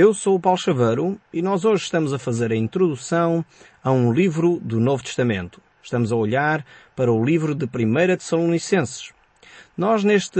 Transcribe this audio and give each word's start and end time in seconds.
Eu 0.00 0.14
sou 0.14 0.36
o 0.36 0.40
Paulo 0.40 0.56
Chaveiro 0.56 1.20
e 1.34 1.42
nós 1.42 1.64
hoje 1.64 1.82
estamos 1.82 2.12
a 2.12 2.20
fazer 2.20 2.52
a 2.52 2.56
introdução 2.56 3.44
a 3.82 3.90
um 3.90 4.12
livro 4.12 4.60
do 4.62 4.78
Novo 4.78 5.02
Testamento. 5.02 5.60
Estamos 5.82 6.12
a 6.12 6.14
olhar 6.14 6.64
para 6.94 7.12
o 7.12 7.24
livro 7.24 7.52
de 7.52 7.64
1 7.64 8.16
Tessalonicenses. 8.16 9.10
Nós 9.76 10.04
neste 10.04 10.38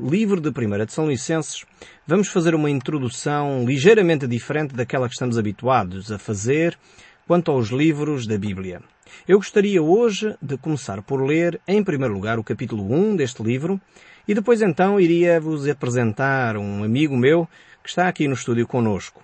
livro 0.00 0.40
de 0.40 0.48
1 0.48 0.52
Tessalonicenses 0.86 1.66
vamos 2.06 2.28
fazer 2.28 2.54
uma 2.54 2.70
introdução 2.70 3.66
ligeiramente 3.66 4.26
diferente 4.26 4.74
daquela 4.74 5.08
que 5.08 5.12
estamos 5.12 5.36
habituados 5.36 6.10
a 6.10 6.18
fazer 6.18 6.78
quanto 7.26 7.50
aos 7.50 7.68
livros 7.68 8.26
da 8.26 8.38
Bíblia. 8.38 8.80
Eu 9.28 9.36
gostaria 9.36 9.82
hoje 9.82 10.34
de 10.40 10.56
começar 10.56 11.02
por 11.02 11.22
ler, 11.22 11.60
em 11.68 11.84
primeiro 11.84 12.14
lugar, 12.14 12.38
o 12.38 12.44
capítulo 12.44 12.90
1 12.90 13.16
deste 13.16 13.42
livro 13.42 13.78
e 14.26 14.32
depois 14.34 14.62
então 14.62 14.98
iria 14.98 15.38
vos 15.38 15.68
apresentar 15.68 16.56
um 16.56 16.82
amigo 16.82 17.14
meu 17.14 17.46
que 17.86 17.90
está 17.90 18.08
aqui 18.08 18.26
no 18.26 18.34
estúdio 18.34 18.66
conosco. 18.66 19.22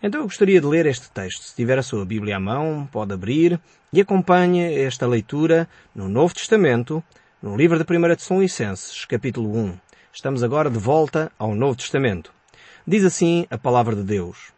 Então 0.00 0.20
eu 0.20 0.26
gostaria 0.26 0.60
de 0.60 0.66
ler 0.68 0.86
este 0.86 1.10
texto. 1.10 1.42
Se 1.42 1.56
tiver 1.56 1.76
a 1.76 1.82
sua 1.82 2.06
Bíblia 2.06 2.36
à 2.36 2.40
mão, 2.40 2.88
pode 2.92 3.12
abrir 3.12 3.60
e 3.92 4.00
acompanhe 4.00 4.72
esta 4.72 5.04
leitura 5.04 5.68
no 5.92 6.08
Novo 6.08 6.32
Testamento, 6.32 7.02
no 7.42 7.56
livro 7.56 7.76
de 7.76 7.82
1 7.82 8.14
Tessalonicenses, 8.14 9.04
capítulo 9.04 9.52
1. 9.58 9.76
Estamos 10.12 10.44
agora 10.44 10.70
de 10.70 10.78
volta 10.78 11.32
ao 11.36 11.56
Novo 11.56 11.76
Testamento. 11.76 12.32
Diz 12.86 13.04
assim 13.04 13.48
a 13.50 13.58
palavra 13.58 13.96
de 13.96 14.04
Deus. 14.04 14.52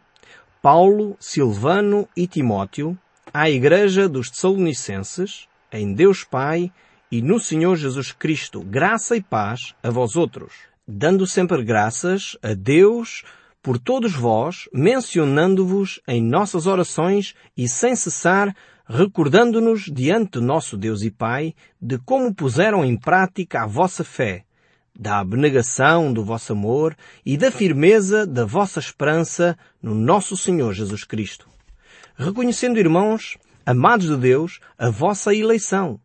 Paulo, 0.61 1.17
Silvano 1.19 2.07
e 2.15 2.27
Timóteo, 2.27 2.95
à 3.33 3.49
Igreja 3.49 4.07
dos 4.07 4.29
Tessalonicenses, 4.29 5.47
em 5.71 5.93
Deus 5.93 6.23
Pai 6.23 6.71
e 7.11 7.23
no 7.23 7.39
Senhor 7.39 7.75
Jesus 7.75 8.11
Cristo, 8.11 8.61
graça 8.61 9.15
e 9.15 9.21
paz 9.21 9.73
a 9.81 9.89
vós 9.89 10.15
outros, 10.15 10.53
dando 10.87 11.25
sempre 11.25 11.63
graças 11.63 12.37
a 12.43 12.53
Deus 12.53 13.23
por 13.67 13.77
todos 13.77 14.13
vós, 14.13 14.69
mencionando-vos 14.73 15.99
em 16.07 16.23
nossas 16.23 16.67
orações 16.67 17.35
e 17.57 17.67
sem 17.67 17.97
cessar, 17.97 18.55
recordando-nos 18.87 19.91
diante 19.93 20.39
nosso 20.39 20.77
Deus 20.77 21.01
e 21.01 21.11
Pai 21.11 21.53
de 21.81 21.97
como 21.97 22.33
puseram 22.33 22.85
em 22.85 22.97
prática 22.97 23.63
a 23.63 23.67
vossa 23.67 24.05
fé, 24.05 24.45
da 24.97 25.19
abnegação 25.19 26.13
do 26.13 26.23
vosso 26.23 26.53
amor 26.53 26.95
e 27.25 27.35
da 27.35 27.51
firmeza 27.51 28.25
da 28.25 28.45
vossa 28.45 28.79
esperança 28.79 29.57
no 29.83 29.93
nosso 29.93 30.37
Senhor 30.37 30.71
Jesus 30.71 31.03
Cristo. 31.03 31.45
Reconhecendo, 32.15 32.79
irmãos, 32.79 33.37
amados 33.65 34.07
de 34.07 34.15
Deus, 34.15 34.61
a 34.77 34.89
vossa 34.89 35.35
eleição, 35.35 35.99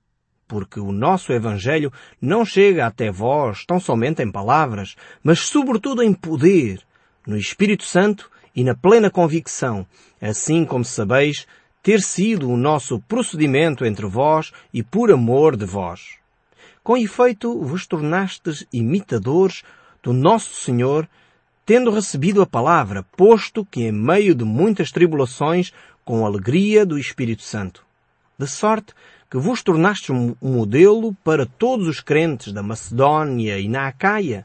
porque 0.48 0.80
o 0.80 0.90
nosso 0.90 1.32
Evangelho 1.32 1.92
não 2.20 2.44
chega 2.44 2.88
até 2.88 3.12
vós 3.12 3.64
tão 3.64 3.78
somente 3.78 4.20
em 4.20 4.32
palavras, 4.32 4.96
mas 5.22 5.38
sobretudo 5.38 6.02
em 6.02 6.12
poder, 6.12 6.84
no 7.26 7.36
Espírito 7.36 7.84
Santo 7.84 8.30
e 8.54 8.62
na 8.62 8.74
plena 8.74 9.10
convicção, 9.10 9.86
assim 10.20 10.64
como 10.64 10.84
sabeis 10.84 11.46
ter 11.82 12.00
sido 12.00 12.48
o 12.48 12.56
nosso 12.56 13.00
procedimento 13.00 13.84
entre 13.84 14.06
vós 14.06 14.52
e 14.72 14.82
por 14.82 15.10
amor 15.10 15.56
de 15.56 15.64
vós. 15.64 16.16
Com 16.82 16.96
efeito, 16.96 17.60
vos 17.60 17.86
tornastes 17.86 18.66
imitadores 18.72 19.62
do 20.02 20.12
nosso 20.12 20.54
Senhor, 20.54 21.08
tendo 21.64 21.90
recebido 21.90 22.42
a 22.42 22.46
palavra, 22.46 23.04
posto 23.16 23.64
que 23.64 23.82
em 23.82 23.92
meio 23.92 24.34
de 24.34 24.44
muitas 24.44 24.90
tribulações, 24.90 25.72
com 26.04 26.26
alegria 26.26 26.84
do 26.84 26.98
Espírito 26.98 27.42
Santo. 27.42 27.84
De 28.36 28.46
sorte 28.48 28.92
que 29.30 29.38
vos 29.38 29.62
tornastes 29.62 30.10
um 30.10 30.34
modelo 30.40 31.14
para 31.24 31.46
todos 31.46 31.86
os 31.86 32.00
crentes 32.00 32.52
da 32.52 32.62
Macedónia 32.62 33.58
e 33.58 33.68
na 33.68 33.86
Acaia, 33.86 34.44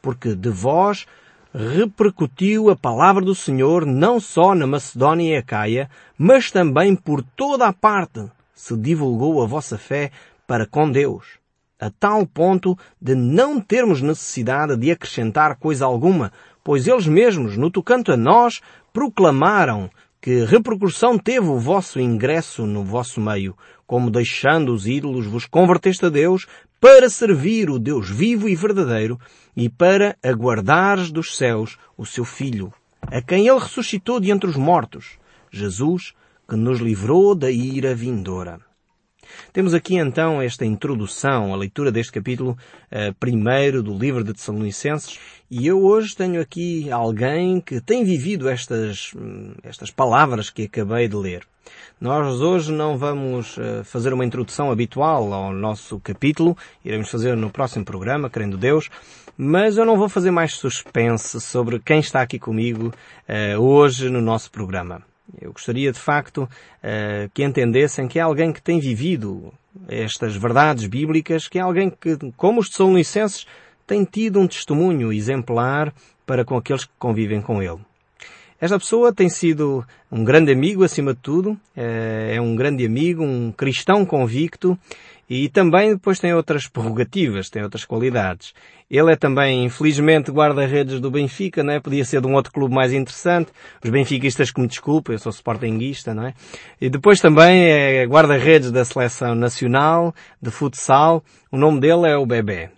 porque 0.00 0.34
de 0.34 0.50
vós 0.50 1.06
repercutiu 1.54 2.70
a 2.70 2.76
palavra 2.76 3.24
do 3.24 3.34
Senhor 3.34 3.84
não 3.84 4.18
só 4.18 4.54
na 4.54 4.66
Macedónia 4.66 5.34
e 5.34 5.36
Acaia, 5.36 5.90
mas 6.16 6.50
também 6.50 6.96
por 6.96 7.22
toda 7.22 7.66
a 7.66 7.72
parte 7.72 8.24
se 8.54 8.76
divulgou 8.76 9.42
a 9.42 9.46
vossa 9.46 9.76
fé 9.76 10.10
para 10.46 10.66
com 10.66 10.90
Deus, 10.90 11.38
a 11.78 11.90
tal 11.90 12.26
ponto 12.26 12.76
de 13.00 13.14
não 13.14 13.60
termos 13.60 14.00
necessidade 14.00 14.76
de 14.76 14.90
acrescentar 14.90 15.56
coisa 15.56 15.84
alguma, 15.84 16.32
pois 16.64 16.86
eles 16.86 17.06
mesmos, 17.06 17.56
no 17.56 17.70
tocante 17.70 18.12
a 18.12 18.16
nós, 18.16 18.60
proclamaram 18.92 19.90
que 20.20 20.44
repercussão 20.44 21.18
teve 21.18 21.48
o 21.48 21.58
vosso 21.58 21.98
ingresso 21.98 22.64
no 22.64 22.84
vosso 22.84 23.20
meio, 23.20 23.56
como 23.86 24.10
deixando 24.10 24.72
os 24.72 24.86
ídolos 24.86 25.26
vos 25.26 25.44
converteste 25.46 26.06
a 26.06 26.08
Deus 26.08 26.46
para 26.82 27.08
servir 27.08 27.70
o 27.70 27.78
Deus 27.78 28.10
vivo 28.10 28.48
e 28.48 28.56
verdadeiro 28.56 29.16
e 29.56 29.68
para 29.68 30.16
aguardares 30.20 31.12
dos 31.12 31.36
céus 31.36 31.78
o 31.96 32.04
seu 32.04 32.24
Filho, 32.24 32.74
a 33.02 33.22
quem 33.22 33.46
ele 33.46 33.60
ressuscitou 33.60 34.18
de 34.18 34.32
entre 34.32 34.50
os 34.50 34.56
mortos, 34.56 35.16
Jesus, 35.48 36.12
que 36.48 36.56
nos 36.56 36.80
livrou 36.80 37.36
da 37.36 37.48
ira 37.48 37.94
vindoura. 37.94 38.58
Temos 39.52 39.74
aqui 39.74 39.94
então 39.94 40.42
esta 40.42 40.66
introdução, 40.66 41.54
a 41.54 41.56
leitura 41.56 41.92
deste 41.92 42.10
capítulo 42.10 42.58
uh, 42.90 43.14
primeiro 43.14 43.80
do 43.80 43.96
livro 43.96 44.24
de 44.24 44.34
Tessalonicenses, 44.34 45.20
e 45.48 45.64
eu 45.64 45.84
hoje 45.84 46.16
tenho 46.16 46.40
aqui 46.40 46.90
alguém 46.90 47.60
que 47.60 47.80
tem 47.80 48.02
vivido 48.02 48.48
estas, 48.48 49.12
hum, 49.14 49.54
estas 49.62 49.92
palavras 49.92 50.50
que 50.50 50.64
acabei 50.64 51.06
de 51.06 51.14
ler. 51.14 51.46
Nós 52.00 52.40
hoje 52.40 52.72
não 52.72 52.98
vamos 52.98 53.56
uh, 53.56 53.84
fazer 53.84 54.12
uma 54.12 54.24
introdução 54.24 54.70
habitual 54.70 55.32
ao 55.32 55.52
nosso 55.52 56.00
capítulo, 56.00 56.56
iremos 56.84 57.08
fazer 57.08 57.36
no 57.36 57.50
próximo 57.50 57.84
programa, 57.84 58.28
querendo 58.28 58.56
Deus, 58.56 58.90
mas 59.36 59.76
eu 59.76 59.84
não 59.84 59.96
vou 59.96 60.08
fazer 60.08 60.30
mais 60.30 60.54
suspense 60.54 61.40
sobre 61.40 61.78
quem 61.78 62.00
está 62.00 62.20
aqui 62.20 62.38
comigo 62.38 62.92
uh, 63.28 63.60
hoje 63.60 64.10
no 64.10 64.20
nosso 64.20 64.50
programa. 64.50 65.02
Eu 65.40 65.52
gostaria 65.52 65.92
de 65.92 65.98
facto 65.98 66.42
uh, 66.42 67.30
que 67.32 67.44
entendessem 67.44 68.08
que 68.08 68.18
é 68.18 68.22
alguém 68.22 68.52
que 68.52 68.60
tem 68.60 68.80
vivido 68.80 69.52
estas 69.88 70.36
verdades 70.36 70.86
bíblicas, 70.86 71.48
que 71.48 71.58
é 71.58 71.62
alguém 71.62 71.88
que, 71.88 72.18
como 72.36 72.60
os 72.60 72.68
Tessalonicenses, 72.68 73.46
tem 73.86 74.04
tido 74.04 74.40
um 74.40 74.46
testemunho 74.46 75.12
exemplar 75.12 75.92
para 76.26 76.44
com 76.44 76.56
aqueles 76.56 76.84
que 76.84 76.92
convivem 76.98 77.40
com 77.40 77.62
ele. 77.62 77.78
Esta 78.62 78.78
pessoa 78.78 79.12
tem 79.12 79.28
sido 79.28 79.84
um 80.08 80.22
grande 80.22 80.52
amigo, 80.52 80.84
acima 80.84 81.14
de 81.14 81.18
tudo, 81.18 81.58
eh, 81.76 82.34
é 82.36 82.40
um 82.40 82.54
grande 82.54 82.86
amigo, 82.86 83.24
um 83.24 83.50
cristão 83.50 84.06
convicto 84.06 84.78
e 85.28 85.48
também 85.48 85.94
depois 85.94 86.20
tem 86.20 86.32
outras 86.32 86.68
prerrogativas, 86.70 87.50
tem 87.50 87.64
outras 87.64 87.84
qualidades. 87.84 88.54
Ele 88.88 89.12
é 89.12 89.16
também, 89.16 89.64
infelizmente, 89.64 90.30
guarda-redes 90.30 91.00
do 91.00 91.10
Benfica, 91.10 91.64
não 91.64 91.72
é? 91.72 91.80
Podia 91.80 92.04
ser 92.04 92.20
de 92.20 92.28
um 92.28 92.34
outro 92.34 92.52
clube 92.52 92.72
mais 92.72 92.92
interessante. 92.92 93.50
Os 93.82 93.90
benfiquistas 93.90 94.52
que 94.52 94.60
me 94.60 94.68
desculpem, 94.68 95.16
eu 95.16 95.18
sou 95.18 95.32
sportinguista, 95.32 96.14
não 96.14 96.28
é? 96.28 96.34
E 96.80 96.88
depois 96.88 97.18
também 97.18 97.64
é 97.64 98.06
guarda-redes 98.06 98.70
da 98.70 98.84
Seleção 98.84 99.34
Nacional 99.34 100.14
de 100.40 100.52
Futsal. 100.52 101.24
O 101.50 101.56
nome 101.58 101.80
dele 101.80 102.06
é 102.06 102.16
o 102.16 102.24
Bebé. 102.24 102.70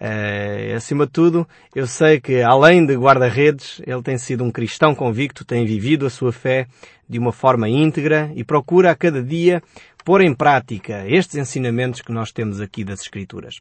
Uh, 0.00 0.74
acima 0.76 1.06
de 1.06 1.12
tudo, 1.12 1.46
eu 1.74 1.86
sei 1.86 2.20
que 2.20 2.42
além 2.42 2.84
de 2.84 2.94
guarda-redes, 2.96 3.80
ele 3.86 4.02
tem 4.02 4.18
sido 4.18 4.44
um 4.44 4.50
cristão 4.50 4.94
convicto, 4.94 5.44
tem 5.44 5.64
vivido 5.64 6.04
a 6.04 6.10
sua 6.10 6.32
fé 6.32 6.66
de 7.08 7.18
uma 7.18 7.32
forma 7.32 7.68
íntegra 7.68 8.30
e 8.34 8.42
procura 8.42 8.90
a 8.90 8.94
cada 8.94 9.22
dia 9.22 9.62
pôr 10.04 10.20
em 10.20 10.34
prática 10.34 11.04
estes 11.08 11.36
ensinamentos 11.36 12.02
que 12.02 12.12
nós 12.12 12.30
temos 12.30 12.60
aqui 12.60 12.84
das 12.84 13.00
Escrituras. 13.00 13.58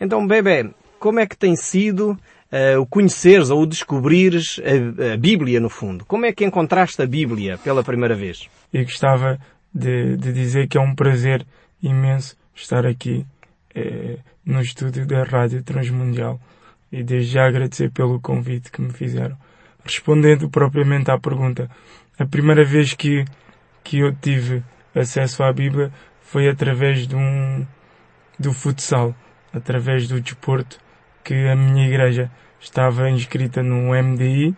Então, 0.00 0.26
Bebé, 0.26 0.70
como 0.98 1.20
é 1.20 1.26
que 1.26 1.36
tem 1.36 1.54
sido 1.54 2.12
uh, 2.12 2.80
o 2.80 2.86
conheceres 2.86 3.50
ou 3.50 3.62
o 3.62 3.66
descobrires 3.66 4.58
a, 4.64 5.12
a, 5.12 5.16
Bíblia, 5.16 5.60
no 5.60 5.68
fundo? 5.68 6.04
Como 6.06 6.24
é 6.24 6.32
que 6.32 6.44
encontraste 6.44 7.02
a 7.02 7.06
Bíblia 7.06 7.58
pela 7.58 7.84
primeira 7.84 8.14
vez? 8.14 8.48
Eu 8.72 8.84
gostava 8.84 9.38
de, 9.72 10.16
de 10.16 10.32
dizer 10.32 10.68
que 10.68 10.78
é 10.78 10.80
um 10.80 10.94
prazer 10.94 11.44
imenso 11.82 12.36
estar 12.54 12.86
aqui 12.86 13.26
eh, 13.74 14.18
no 14.44 14.60
estúdio 14.60 15.06
da 15.06 15.22
Rádio 15.22 15.62
Transmundial 15.62 16.40
e 16.92 17.02
desde 17.02 17.32
já 17.32 17.46
agradecer 17.46 17.90
pelo 17.90 18.20
convite 18.20 18.70
que 18.70 18.80
me 18.80 18.92
fizeram. 18.92 19.36
Respondendo 19.84 20.48
propriamente 20.48 21.10
à 21.10 21.18
pergunta, 21.18 21.68
a 22.18 22.24
primeira 22.24 22.64
vez 22.64 22.94
que, 22.94 23.24
que 23.82 23.98
eu 23.98 24.14
tive 24.14 24.62
acesso 24.94 25.42
à 25.42 25.52
Bíblia 25.52 25.90
foi 26.22 26.48
através 26.48 27.06
de 27.06 27.16
um, 27.16 27.66
do 28.38 28.52
futsal, 28.52 29.14
através 29.52 30.08
do 30.08 30.20
desporto, 30.20 30.78
que 31.22 31.34
a 31.48 31.56
minha 31.56 31.86
igreja 31.86 32.30
estava 32.60 33.10
inscrita 33.10 33.62
no 33.62 33.90
MDI, 33.94 34.54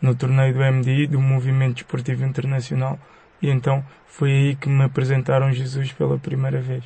no 0.00 0.14
torneio 0.14 0.54
do 0.54 0.60
MDI, 0.60 1.06
do 1.06 1.20
Movimento 1.20 1.76
Desportivo 1.76 2.24
Internacional, 2.24 2.98
e 3.42 3.48
então 3.50 3.84
foi 4.06 4.30
aí 4.30 4.56
que 4.56 4.68
me 4.68 4.84
apresentaram 4.84 5.52
Jesus 5.52 5.92
pela 5.92 6.18
primeira 6.18 6.60
vez. 6.60 6.84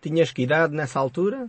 Tinhas 0.00 0.32
que 0.32 0.42
idade 0.42 0.74
nessa 0.74 0.98
altura? 0.98 1.48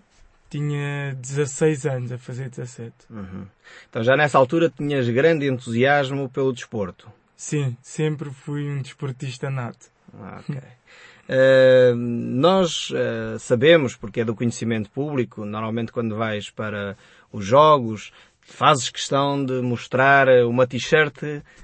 Tinha 0.53 1.15
16 1.15 1.87
anos, 1.87 2.11
a 2.11 2.17
fazer 2.19 2.47
17. 2.47 2.93
Uhum. 3.09 3.47
Então 3.89 4.03
já 4.03 4.15
nessa 4.15 4.37
altura 4.37 4.69
tinhas 4.69 5.09
grande 5.09 5.47
entusiasmo 5.47 6.29
pelo 6.29 6.53
desporto? 6.53 7.11
Sim, 7.35 7.75
sempre 7.81 8.29
fui 8.29 8.69
um 8.69 8.79
desportista 8.79 9.49
nato. 9.49 9.87
Ok. 10.13 10.55
Uh, 10.55 11.95
nós 11.95 12.91
uh, 12.91 13.39
sabemos, 13.39 13.95
porque 13.95 14.21
é 14.21 14.23
do 14.23 14.35
conhecimento 14.35 14.91
público, 14.91 15.43
normalmente 15.43 15.91
quando 15.91 16.15
vais 16.15 16.51
para 16.51 16.95
os 17.31 17.43
jogos, 17.43 18.11
fazes 18.39 18.91
questão 18.91 19.43
de 19.43 19.59
mostrar 19.59 20.27
uma 20.45 20.67
t-shirt 20.67 21.15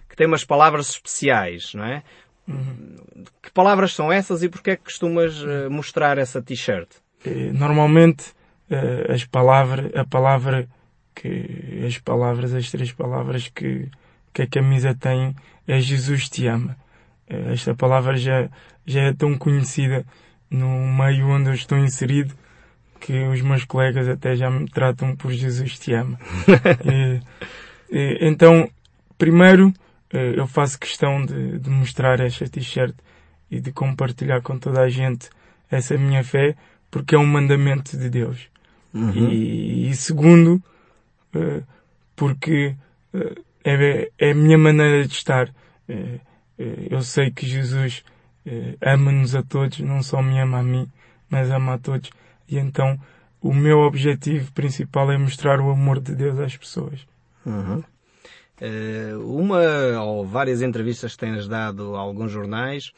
que 0.10 0.16
tem 0.16 0.26
umas 0.26 0.44
palavras 0.44 0.90
especiais, 0.90 1.76
não 1.76 1.86
é? 1.86 2.02
Uhum. 2.48 2.96
Que 3.40 3.52
palavras 3.52 3.94
são 3.94 4.12
essas 4.12 4.42
e 4.42 4.50
porquê 4.50 4.72
é 4.72 4.76
que 4.76 4.86
costumas 4.86 5.44
uh, 5.44 5.70
mostrar 5.70 6.18
essa 6.18 6.42
t-shirt? 6.42 6.90
Eh, 7.24 7.52
normalmente 7.54 8.39
uh, 8.70 9.12
as 9.12 9.24
palavras, 9.26 9.92
a 9.96 10.06
palavra 10.06 10.68
que 11.16 11.84
as 11.86 11.98
palavras, 11.98 12.54
as 12.54 12.70
três 12.72 12.92
palavras 12.92 13.48
que, 13.50 13.88
que 14.34 14.44
a 14.44 14.48
camisa 14.48 14.96
tem 14.96 15.36
é 15.68 15.80
Jesus 15.80 16.30
te 16.30 16.48
ama. 16.48 16.78
Uh, 17.30 17.52
esta 17.52 17.76
palavra 17.76 18.16
já, 18.16 18.50
já 18.86 19.02
é 19.02 19.14
tão 19.14 19.38
conhecida 19.38 20.06
no 20.50 20.68
meio 20.88 21.28
onde 21.28 21.50
eu 21.50 21.54
estou 21.54 21.78
inserido 21.78 22.34
que 23.00 23.14
os 23.28 23.42
meus 23.42 23.64
colegas 23.64 24.08
até 24.08 24.36
já 24.36 24.50
me 24.50 24.68
tratam 24.68 25.16
por 25.16 25.32
Jesus 25.32 25.80
te 25.80 25.94
ama. 25.94 26.20
e, 26.86 27.22
e, 27.96 28.18
então, 28.28 28.70
primeiro, 29.18 29.74
eh, 30.12 30.34
eu 30.36 30.48
faço 30.48 30.80
questão 30.80 31.26
de, 31.26 31.60
de 31.60 31.70
mostrar 31.70 32.20
esta 32.20 32.48
t-shirt 32.48 32.96
e 33.50 33.60
de 33.60 33.72
compartilhar 33.72 34.42
com 34.42 34.58
toda 34.58 34.82
a 34.82 34.90
gente 34.90 35.30
essa 35.72 35.98
minha 35.98 36.24
fé, 36.24 36.56
porque 36.92 37.16
é 37.16 37.18
um 37.18 37.26
mandamento 37.26 37.98
de 37.98 38.10
Deus. 38.10 38.50
Uhum. 38.94 39.30
E, 39.30 39.90
e, 39.90 39.96
segundo, 39.96 40.62
eh, 41.34 41.62
porque 42.16 42.76
eh, 43.14 43.42
é, 43.64 44.12
é 44.18 44.32
a 44.32 44.36
minha 44.36 44.58
maneira 44.58 45.06
de 45.08 45.14
estar. 45.14 45.54
Eu 46.88 47.02
sei 47.02 47.32
que 47.32 47.48
Jesus 47.48 48.04
ama-nos 48.80 49.34
a 49.34 49.42
todos, 49.42 49.80
não 49.80 50.04
só 50.04 50.22
me 50.22 50.40
ama 50.40 50.60
a 50.60 50.64
mim, 50.64 50.88
mas 51.28 51.50
ama 51.50 51.74
a 51.74 51.78
todos. 51.80 52.12
E 52.48 52.58
então 52.58 53.00
o 53.42 53.52
meu 53.54 53.80
objetivo 53.80 54.52
principal 54.52 55.12
é 55.12 55.18
mostrar 55.18 55.60
o 55.60 55.72
amor 55.72 56.00
de 56.00 56.14
Deus 56.14 56.38
às 56.38 56.56
pessoas. 56.56 57.08
Uhum. 57.44 57.84
Uma 59.24 59.62
ou 60.04 60.26
várias 60.26 60.62
entrevistas 60.62 61.14
que 61.14 61.20
tens 61.20 61.48
dado 61.48 61.96
a 61.96 62.00
alguns 62.00 62.32
jornais, 62.32 62.92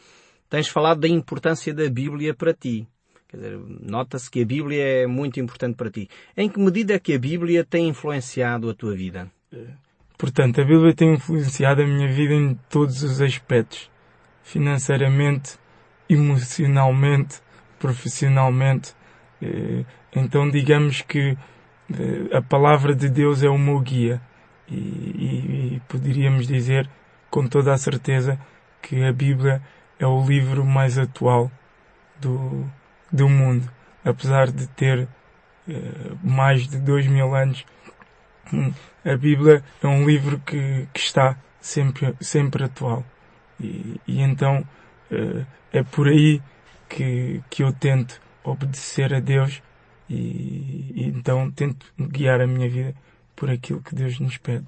tens 0.49 0.67
falado 0.67 0.99
da 0.99 1.07
importância 1.07 1.73
da 1.73 1.89
Bíblia 1.89 2.33
para 2.33 2.53
ti. 2.53 2.85
Quer 3.31 3.37
dizer, 3.37 3.59
nota-se 3.81 4.29
que 4.29 4.41
a 4.41 4.45
Bíblia 4.45 4.83
é 5.03 5.07
muito 5.07 5.39
importante 5.39 5.75
para 5.75 5.89
ti. 5.89 6.09
Em 6.35 6.49
que 6.49 6.59
medida 6.59 6.93
é 6.93 6.99
que 6.99 7.13
a 7.13 7.19
Bíblia 7.19 7.63
tem 7.63 7.87
influenciado 7.87 8.69
a 8.69 8.73
tua 8.73 8.93
vida? 8.93 9.31
Portanto, 10.17 10.59
a 10.59 10.65
Bíblia 10.65 10.93
tem 10.93 11.13
influenciado 11.13 11.81
a 11.81 11.87
minha 11.87 12.11
vida 12.11 12.33
em 12.33 12.55
todos 12.69 13.01
os 13.03 13.21
aspectos. 13.21 13.89
Financeiramente, 14.43 15.57
emocionalmente, 16.09 17.39
profissionalmente. 17.79 18.93
Eh, 19.41 19.85
então, 20.13 20.49
digamos 20.49 21.01
que 21.01 21.37
eh, 21.93 22.35
a 22.37 22.41
palavra 22.41 22.93
de 22.93 23.09
Deus 23.09 23.43
é 23.43 23.49
o 23.49 23.57
meu 23.57 23.79
guia 23.79 24.21
e, 24.67 24.75
e, 24.75 25.75
e 25.75 25.81
poderíamos 25.87 26.47
dizer 26.47 26.89
com 27.29 27.47
toda 27.47 27.71
a 27.71 27.77
certeza 27.77 28.37
que 28.81 29.01
a 29.05 29.13
Bíblia 29.13 29.61
é 29.97 30.05
o 30.05 30.21
livro 30.25 30.65
mais 30.65 30.97
atual 30.97 31.49
do, 32.19 32.69
do 33.11 33.27
mundo. 33.29 33.69
Apesar 34.03 34.51
de 34.51 34.67
ter 34.67 35.07
uh, 35.67 36.17
mais 36.23 36.67
de 36.67 36.79
dois 36.79 37.05
mil 37.07 37.35
anos, 37.35 37.65
hum, 38.53 38.73
a 39.05 39.15
Bíblia 39.15 39.63
é 39.81 39.87
um 39.87 40.05
livro 40.05 40.39
que, 40.39 40.87
que 40.93 40.99
está 40.99 41.37
sempre, 41.59 42.15
sempre 42.19 42.63
atual. 42.63 43.05
E, 43.59 43.99
e 44.07 44.21
então 44.21 44.65
uh, 45.11 45.45
é 45.71 45.83
por 45.83 46.07
aí 46.07 46.41
que, 46.89 47.41
que 47.49 47.63
eu 47.63 47.71
tento 47.71 48.19
obedecer 48.43 49.13
a 49.13 49.19
Deus 49.19 49.61
e, 50.09 50.91
e 50.95 51.03
então 51.05 51.49
tento 51.51 51.85
guiar 51.97 52.41
a 52.41 52.47
minha 52.47 52.69
vida 52.69 52.93
por 53.35 53.49
aquilo 53.49 53.81
que 53.81 53.95
Deus 53.95 54.19
nos 54.19 54.37
pede. 54.37 54.65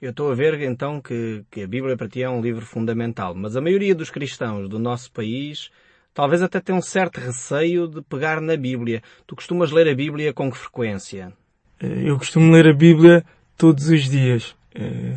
Eu 0.00 0.10
estou 0.10 0.30
a 0.30 0.34
ver 0.34 0.60
então 0.62 1.00
que, 1.00 1.44
que, 1.50 1.62
a 1.62 1.66
Bíblia 1.66 1.96
para 1.96 2.08
ti 2.08 2.22
é 2.22 2.30
um 2.30 2.40
livro 2.40 2.64
fundamental, 2.64 3.34
mas 3.34 3.56
a 3.56 3.60
maioria 3.60 3.94
dos 3.96 4.10
cristãos 4.10 4.68
do 4.68 4.78
nosso 4.78 5.10
país 5.10 5.70
talvez 6.14 6.42
até 6.42 6.60
tenha 6.60 6.78
um 6.78 6.82
certo 6.82 7.18
receio 7.20 7.88
de 7.88 8.02
pegar 8.02 8.40
na 8.40 8.56
Bíblia. 8.56 9.02
Tu 9.26 9.36
costumas 9.36 9.70
ler 9.70 9.88
a 9.88 9.94
Bíblia 9.94 10.32
com 10.32 10.50
que 10.50 10.58
frequência? 10.58 11.32
Eu 11.80 12.18
costumo 12.18 12.52
ler 12.52 12.66
a 12.68 12.74
Bíblia 12.74 13.24
todos 13.56 13.88
os 13.88 14.08
dias. 14.08 14.56
É, 14.74 15.16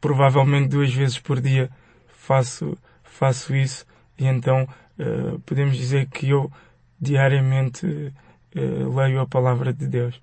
provavelmente 0.00 0.68
duas 0.68 0.92
vezes 0.92 1.18
por 1.18 1.40
dia 1.40 1.70
faço, 2.08 2.76
faço 3.02 3.54
isso 3.54 3.84
e 4.18 4.26
então 4.26 4.68
podemos 5.46 5.76
dizer 5.76 6.06
que 6.06 6.30
eu 6.30 6.50
diariamente 7.00 8.12
leio 8.54 9.20
a 9.20 9.26
palavra 9.26 9.72
de 9.72 9.86
Deus. 9.86 10.20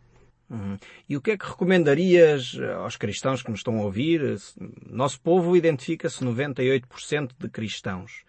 Uhum. 0.49 0.77
E 1.09 1.17
o 1.17 1.21
que 1.21 1.31
é 1.31 1.37
que 1.37 1.47
recomendarias 1.47 2.55
aos 2.77 2.95
cristãos 2.95 3.41
que 3.41 3.49
nos 3.49 3.61
estão 3.61 3.79
a 3.79 3.83
ouvir? 3.83 4.37
Nosso 4.87 5.19
povo 5.19 5.57
identifica-se 5.57 6.23
98% 6.23 7.31
de 7.39 7.49
cristãos. 7.49 8.23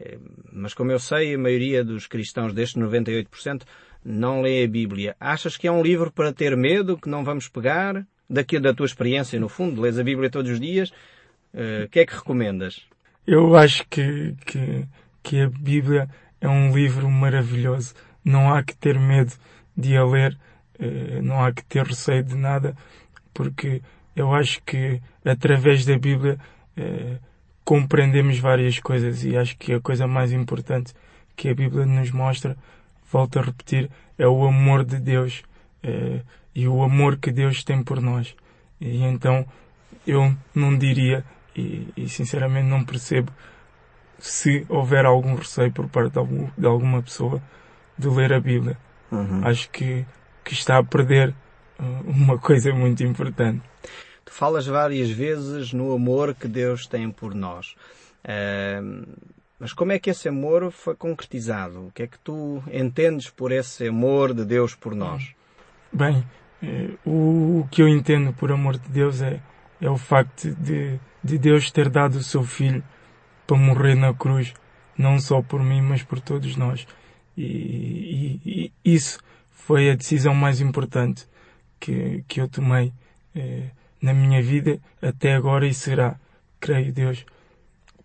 Eh, 0.00 0.18
mas 0.52 0.74
como 0.74 0.92
eu 0.92 0.98
sei, 0.98 1.34
a 1.34 1.38
maioria 1.38 1.84
dos 1.84 2.06
cristãos 2.06 2.52
destes 2.52 2.80
98% 2.80 3.62
não 4.04 4.42
lê 4.42 4.64
a 4.64 4.68
Bíblia. 4.68 5.16
Achas 5.18 5.56
que 5.56 5.66
é 5.66 5.72
um 5.72 5.82
livro 5.82 6.10
para 6.12 6.32
ter 6.32 6.56
medo, 6.56 6.98
que 6.98 7.08
não 7.08 7.24
vamos 7.24 7.48
pegar? 7.48 8.06
Daqui 8.28 8.58
da 8.58 8.74
tua 8.74 8.86
experiência, 8.86 9.38
no 9.38 9.48
fundo, 9.48 9.80
lês 9.80 9.98
a 9.98 10.04
Bíblia 10.04 10.30
todos 10.30 10.50
os 10.50 10.60
dias. 10.60 10.92
Eh, 11.54 11.84
o 11.84 11.88
que 11.88 12.00
é 12.00 12.06
que 12.06 12.14
recomendas? 12.14 12.86
Eu 13.26 13.56
acho 13.56 13.86
que, 13.88 14.34
que, 14.46 14.84
que 15.22 15.40
a 15.40 15.48
Bíblia 15.48 16.08
é 16.40 16.48
um 16.48 16.74
livro 16.74 17.10
maravilhoso. 17.10 17.94
Não 18.24 18.52
há 18.52 18.62
que 18.62 18.76
ter 18.76 18.98
medo 18.98 19.32
de 19.76 19.96
a 19.96 20.04
ler 20.04 20.36
eh, 20.78 21.20
não 21.22 21.42
há 21.42 21.52
que 21.52 21.64
ter 21.64 21.84
receio 21.84 22.22
de 22.22 22.34
nada, 22.34 22.76
porque 23.32 23.82
eu 24.14 24.34
acho 24.34 24.62
que 24.64 25.00
através 25.24 25.84
da 25.84 25.98
Bíblia 25.98 26.38
compreendemos 27.66 28.38
várias 28.38 28.78
coisas 28.78 29.24
e 29.24 29.36
acho 29.36 29.56
que 29.58 29.72
a 29.72 29.80
coisa 29.80 30.06
mais 30.06 30.30
importante 30.30 30.94
que 31.34 31.48
a 31.48 31.54
Bíblia 31.54 31.84
nos 31.84 32.12
mostra, 32.12 32.56
volto 33.10 33.40
a 33.40 33.42
repetir, 33.42 33.90
é 34.16 34.26
o 34.26 34.46
amor 34.46 34.84
de 34.84 35.00
Deus 35.00 35.42
eh, 35.82 36.22
e 36.54 36.68
o 36.68 36.80
amor 36.82 37.16
que 37.16 37.32
Deus 37.32 37.64
tem 37.64 37.82
por 37.82 38.00
nós. 38.00 38.36
E 38.80 39.02
então 39.02 39.44
eu 40.06 40.32
não 40.54 40.78
diria 40.78 41.24
e, 41.56 41.88
e 41.96 42.08
sinceramente 42.08 42.68
não 42.68 42.84
percebo 42.84 43.32
se 44.16 44.64
houver 44.68 45.04
algum 45.04 45.34
receio 45.34 45.72
por 45.72 45.88
parte 45.88 46.12
de, 46.12 46.18
algum, 46.20 46.48
de 46.56 46.66
alguma 46.66 47.02
pessoa 47.02 47.42
de 47.98 48.08
ler 48.08 48.32
a 48.32 48.40
Bíblia. 48.40 48.78
Uhum. 49.10 49.44
Acho 49.44 49.68
que 49.70 50.06
que 50.46 50.54
está 50.54 50.78
a 50.78 50.84
perder 50.84 51.34
uh, 51.80 52.08
uma 52.08 52.38
coisa 52.40 52.72
muito 52.72 53.02
importante. 53.02 53.60
Tu 54.26 54.32
falas 54.32 54.66
várias 54.66 55.08
vezes 55.08 55.72
no 55.72 55.94
amor 55.94 56.34
que 56.34 56.48
Deus 56.48 56.86
tem 56.86 57.10
por 57.10 57.34
nós. 57.34 57.76
Uh, 58.24 59.06
mas 59.58 59.72
como 59.72 59.92
é 59.92 59.98
que 59.98 60.10
esse 60.10 60.28
amor 60.28 60.70
foi 60.70 60.94
concretizado? 60.94 61.86
O 61.86 61.92
que 61.92 62.02
é 62.02 62.06
que 62.06 62.18
tu 62.18 62.62
entendes 62.70 63.30
por 63.30 63.50
esse 63.52 63.86
amor 63.86 64.34
de 64.34 64.44
Deus 64.44 64.74
por 64.74 64.94
nós? 64.94 65.32
Bem, 65.90 66.26
eh, 66.62 66.90
o 67.06 67.66
que 67.70 67.80
eu 67.80 67.88
entendo 67.88 68.34
por 68.34 68.52
amor 68.52 68.76
de 68.76 68.88
Deus 68.90 69.22
é, 69.22 69.40
é 69.80 69.88
o 69.88 69.96
facto 69.96 70.54
de, 70.56 71.00
de 71.24 71.38
Deus 71.38 71.70
ter 71.70 71.88
dado 71.88 72.16
o 72.16 72.22
seu 72.22 72.42
Filho 72.42 72.84
para 73.46 73.56
morrer 73.56 73.94
na 73.94 74.12
cruz, 74.12 74.52
não 74.98 75.18
só 75.18 75.40
por 75.40 75.62
mim, 75.62 75.80
mas 75.80 76.02
por 76.02 76.20
todos 76.20 76.54
nós. 76.54 76.86
E, 77.34 78.40
e, 78.44 78.72
e 78.84 78.94
isso 78.94 79.18
foi 79.50 79.90
a 79.90 79.94
decisão 79.94 80.34
mais 80.34 80.60
importante 80.60 81.26
que, 81.80 82.22
que 82.28 82.42
eu 82.42 82.48
tomei 82.48 82.92
eh, 83.34 83.70
na 84.06 84.14
minha 84.14 84.40
vida 84.40 84.80
até 85.02 85.34
agora 85.34 85.66
e 85.66 85.74
será, 85.74 86.16
creio 86.60 86.92
Deus, 86.92 87.26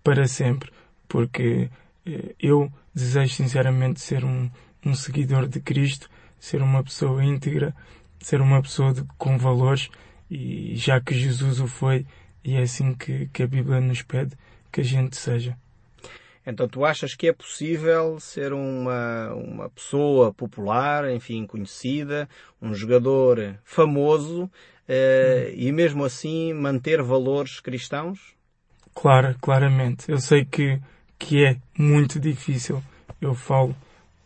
para 0.03 0.27
sempre, 0.27 0.71
porque 1.07 1.69
eh, 2.07 2.33
eu 2.39 2.71
desejo 2.93 3.35
sinceramente 3.35 4.01
ser 4.01 4.25
um, 4.25 4.49
um 4.83 4.95
seguidor 4.95 5.47
de 5.47 5.59
Cristo, 5.59 6.09
ser 6.39 6.63
uma 6.63 6.83
pessoa 6.83 7.23
íntegra, 7.23 7.75
ser 8.19 8.41
uma 8.41 8.59
pessoa 8.63 8.91
de, 8.95 9.03
com 9.15 9.37
valores 9.37 9.89
e 10.29 10.75
já 10.75 10.99
que 10.99 11.13
Jesus 11.13 11.59
o 11.59 11.67
foi 11.67 12.03
e 12.43 12.55
é 12.55 12.63
assim 12.63 12.95
que, 12.95 13.27
que 13.27 13.43
a 13.43 13.47
Bíblia 13.47 13.79
nos 13.79 14.01
pede 14.01 14.35
que 14.71 14.81
a 14.81 14.83
gente 14.83 15.15
seja. 15.15 15.55
Então 16.43 16.67
tu 16.67 16.83
achas 16.83 17.13
que 17.13 17.27
é 17.27 17.33
possível 17.33 18.19
ser 18.19 18.53
uma, 18.53 19.35
uma 19.35 19.69
pessoa 19.69 20.33
popular, 20.33 21.11
enfim, 21.11 21.45
conhecida, 21.45 22.27
um 22.59 22.73
jogador 22.73 23.59
famoso, 23.63 24.49
eh, 24.93 25.53
e 25.55 25.71
mesmo 25.71 26.03
assim 26.03 26.53
manter 26.53 27.01
valores 27.01 27.59
cristãos? 27.59 28.19
Claro, 28.93 29.35
claramente. 29.39 30.11
Eu 30.11 30.19
sei 30.19 30.43
que, 30.43 30.79
que 31.17 31.45
é 31.45 31.55
muito 31.77 32.19
difícil. 32.19 32.83
Eu 33.21 33.33
falo 33.33 33.73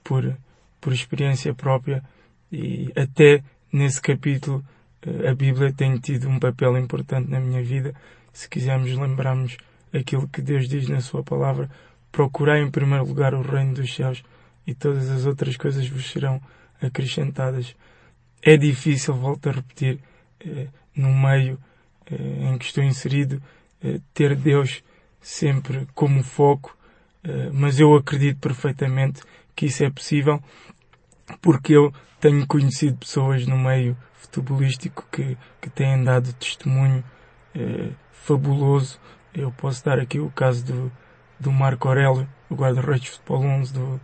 por, 0.04 0.36
por 0.82 0.92
experiência 0.92 1.54
própria 1.54 2.04
e 2.52 2.92
até 2.96 3.44
nesse 3.72 4.02
capítulo 4.02 4.64
eh, 5.06 5.30
a 5.30 5.36
Bíblia 5.36 5.72
tem 5.72 5.98
tido 6.00 6.28
um 6.28 6.40
papel 6.40 6.76
importante 6.78 7.30
na 7.30 7.40
minha 7.40 7.64
vida. 7.64 7.94
Se 8.34 8.50
quisermos 8.50 8.92
lembrarmos 8.94 9.58
aquilo 9.94 10.28
que 10.28 10.42
Deus 10.42 10.68
diz 10.68 10.90
na 10.90 11.00
sua 11.00 11.24
palavra, 11.24 11.70
Procurai 12.16 12.62
em 12.62 12.72
primeiro 12.72 13.06
lugar 13.06 13.34
o 13.34 13.42
reino 13.42 13.74
dos 13.74 13.94
céus 13.94 14.24
e 14.66 14.74
todas 14.74 15.10
as 15.10 15.26
outras 15.26 15.58
coisas 15.58 15.86
vos 15.90 16.10
serão 16.10 16.42
acrescentadas. 16.82 17.76
é 18.42 18.56
difícil, 18.56 19.14
volto 19.14 19.50
a 19.50 19.52
repetir, 19.52 20.00
no 20.96 21.14
meio 21.14 21.60
em 22.10 22.58
que 22.58 22.66
estou 22.66 22.84
inserido, 22.84 23.42
ter 24.14 24.36
Deus 24.36 24.84
sempre 25.22 25.88
como 25.94 26.24
foco, 26.24 26.78
mas 27.54 27.80
eu 27.80 27.96
acredito 27.96 28.40
perfeitamente 28.40 29.22
que 29.56 29.66
isso 29.66 29.84
é 29.84 29.90
possível 29.90 30.42
porque 31.42 31.74
eu 31.74 31.92
tenho 32.20 32.46
conhecido 32.46 32.98
pessoas 32.98 33.48
no 33.48 33.58
meio 33.58 33.98
futebolístico 34.14 35.08
que, 35.12 35.38
que 35.60 35.70
têm 35.70 36.04
dado 36.04 36.34
testemunho 36.34 37.04
fabuloso. 38.12 39.00
Eu 39.34 39.52
posso 39.52 39.84
dar 39.84 40.00
aqui 40.00 40.20
o 40.20 40.32
caso 40.32 40.66
do, 40.66 40.92
do 41.40 41.52
Marco 41.52 41.88
Aurélio, 41.88 42.28
o 42.50 42.56
guarda-redes 42.56 43.04
de 43.04 43.10
futebol 43.12 43.44
11 43.44 43.74
do, 43.74 44.02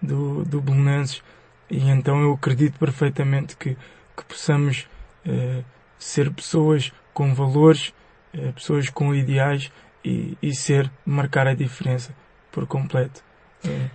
do, 0.00 0.44
do 0.44 0.60
Belenenses, 0.60 1.22
e 1.70 1.88
então 1.88 2.20
eu 2.20 2.32
acredito 2.32 2.78
perfeitamente 2.78 3.56
que, 3.56 3.76
que 4.16 4.24
possamos 4.24 4.86
eh, 5.26 5.62
ser 5.98 6.30
pessoas 6.32 6.92
com 7.12 7.34
valores, 7.34 7.92
eh, 8.34 8.52
pessoas 8.52 8.88
com 8.88 9.14
ideais 9.14 9.70
e, 10.04 10.36
e 10.42 10.54
ser, 10.54 10.90
marcar 11.04 11.46
a 11.46 11.54
diferença 11.54 12.14
por 12.50 12.66
completo. 12.66 13.22
É. 13.64 13.90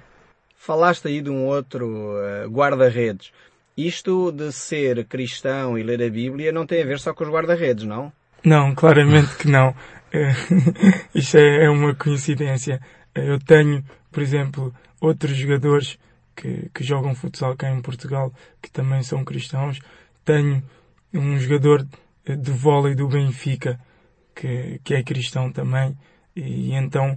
Falaste 0.55 1.07
aí 1.07 1.21
de 1.21 1.29
um 1.29 1.45
outro 1.45 2.15
guarda-redes. 2.49 3.31
Isto 3.77 4.31
de 4.31 4.51
ser 4.51 5.05
cristão 5.05 5.77
e 5.77 5.83
ler 5.83 6.01
a 6.01 6.09
Bíblia 6.09 6.51
não 6.51 6.65
tem 6.65 6.81
a 6.81 6.85
ver 6.85 6.99
só 6.99 7.13
com 7.13 7.23
os 7.23 7.29
guarda-redes, 7.29 7.85
não? 7.85 8.11
Não, 8.43 8.73
claramente 8.73 9.35
que 9.35 9.47
não. 9.47 9.75
Isto 11.13 11.37
é, 11.37 11.65
é 11.65 11.69
uma 11.69 11.93
coincidência. 11.93 12.81
Eu 13.13 13.39
tenho, 13.39 13.83
por 14.11 14.23
exemplo, 14.23 14.73
outros 14.99 15.35
jogadores 15.35 15.99
que, 16.35 16.69
que 16.73 16.83
jogam 16.83 17.15
futsal 17.15 17.55
cá 17.55 17.69
em 17.69 17.81
Portugal 17.81 18.33
que 18.61 18.71
também 18.71 19.03
são 19.03 19.23
cristãos. 19.23 19.79
Tenho 20.23 20.63
um 21.13 21.37
jogador 21.37 21.87
de 22.25 22.51
vôlei 22.51 22.95
do 22.95 23.07
Benfica 23.07 23.79
que, 24.35 24.79
que 24.83 24.93
é 24.93 25.03
cristão 25.03 25.51
também. 25.51 25.97
E 26.35 26.73
então 26.73 27.13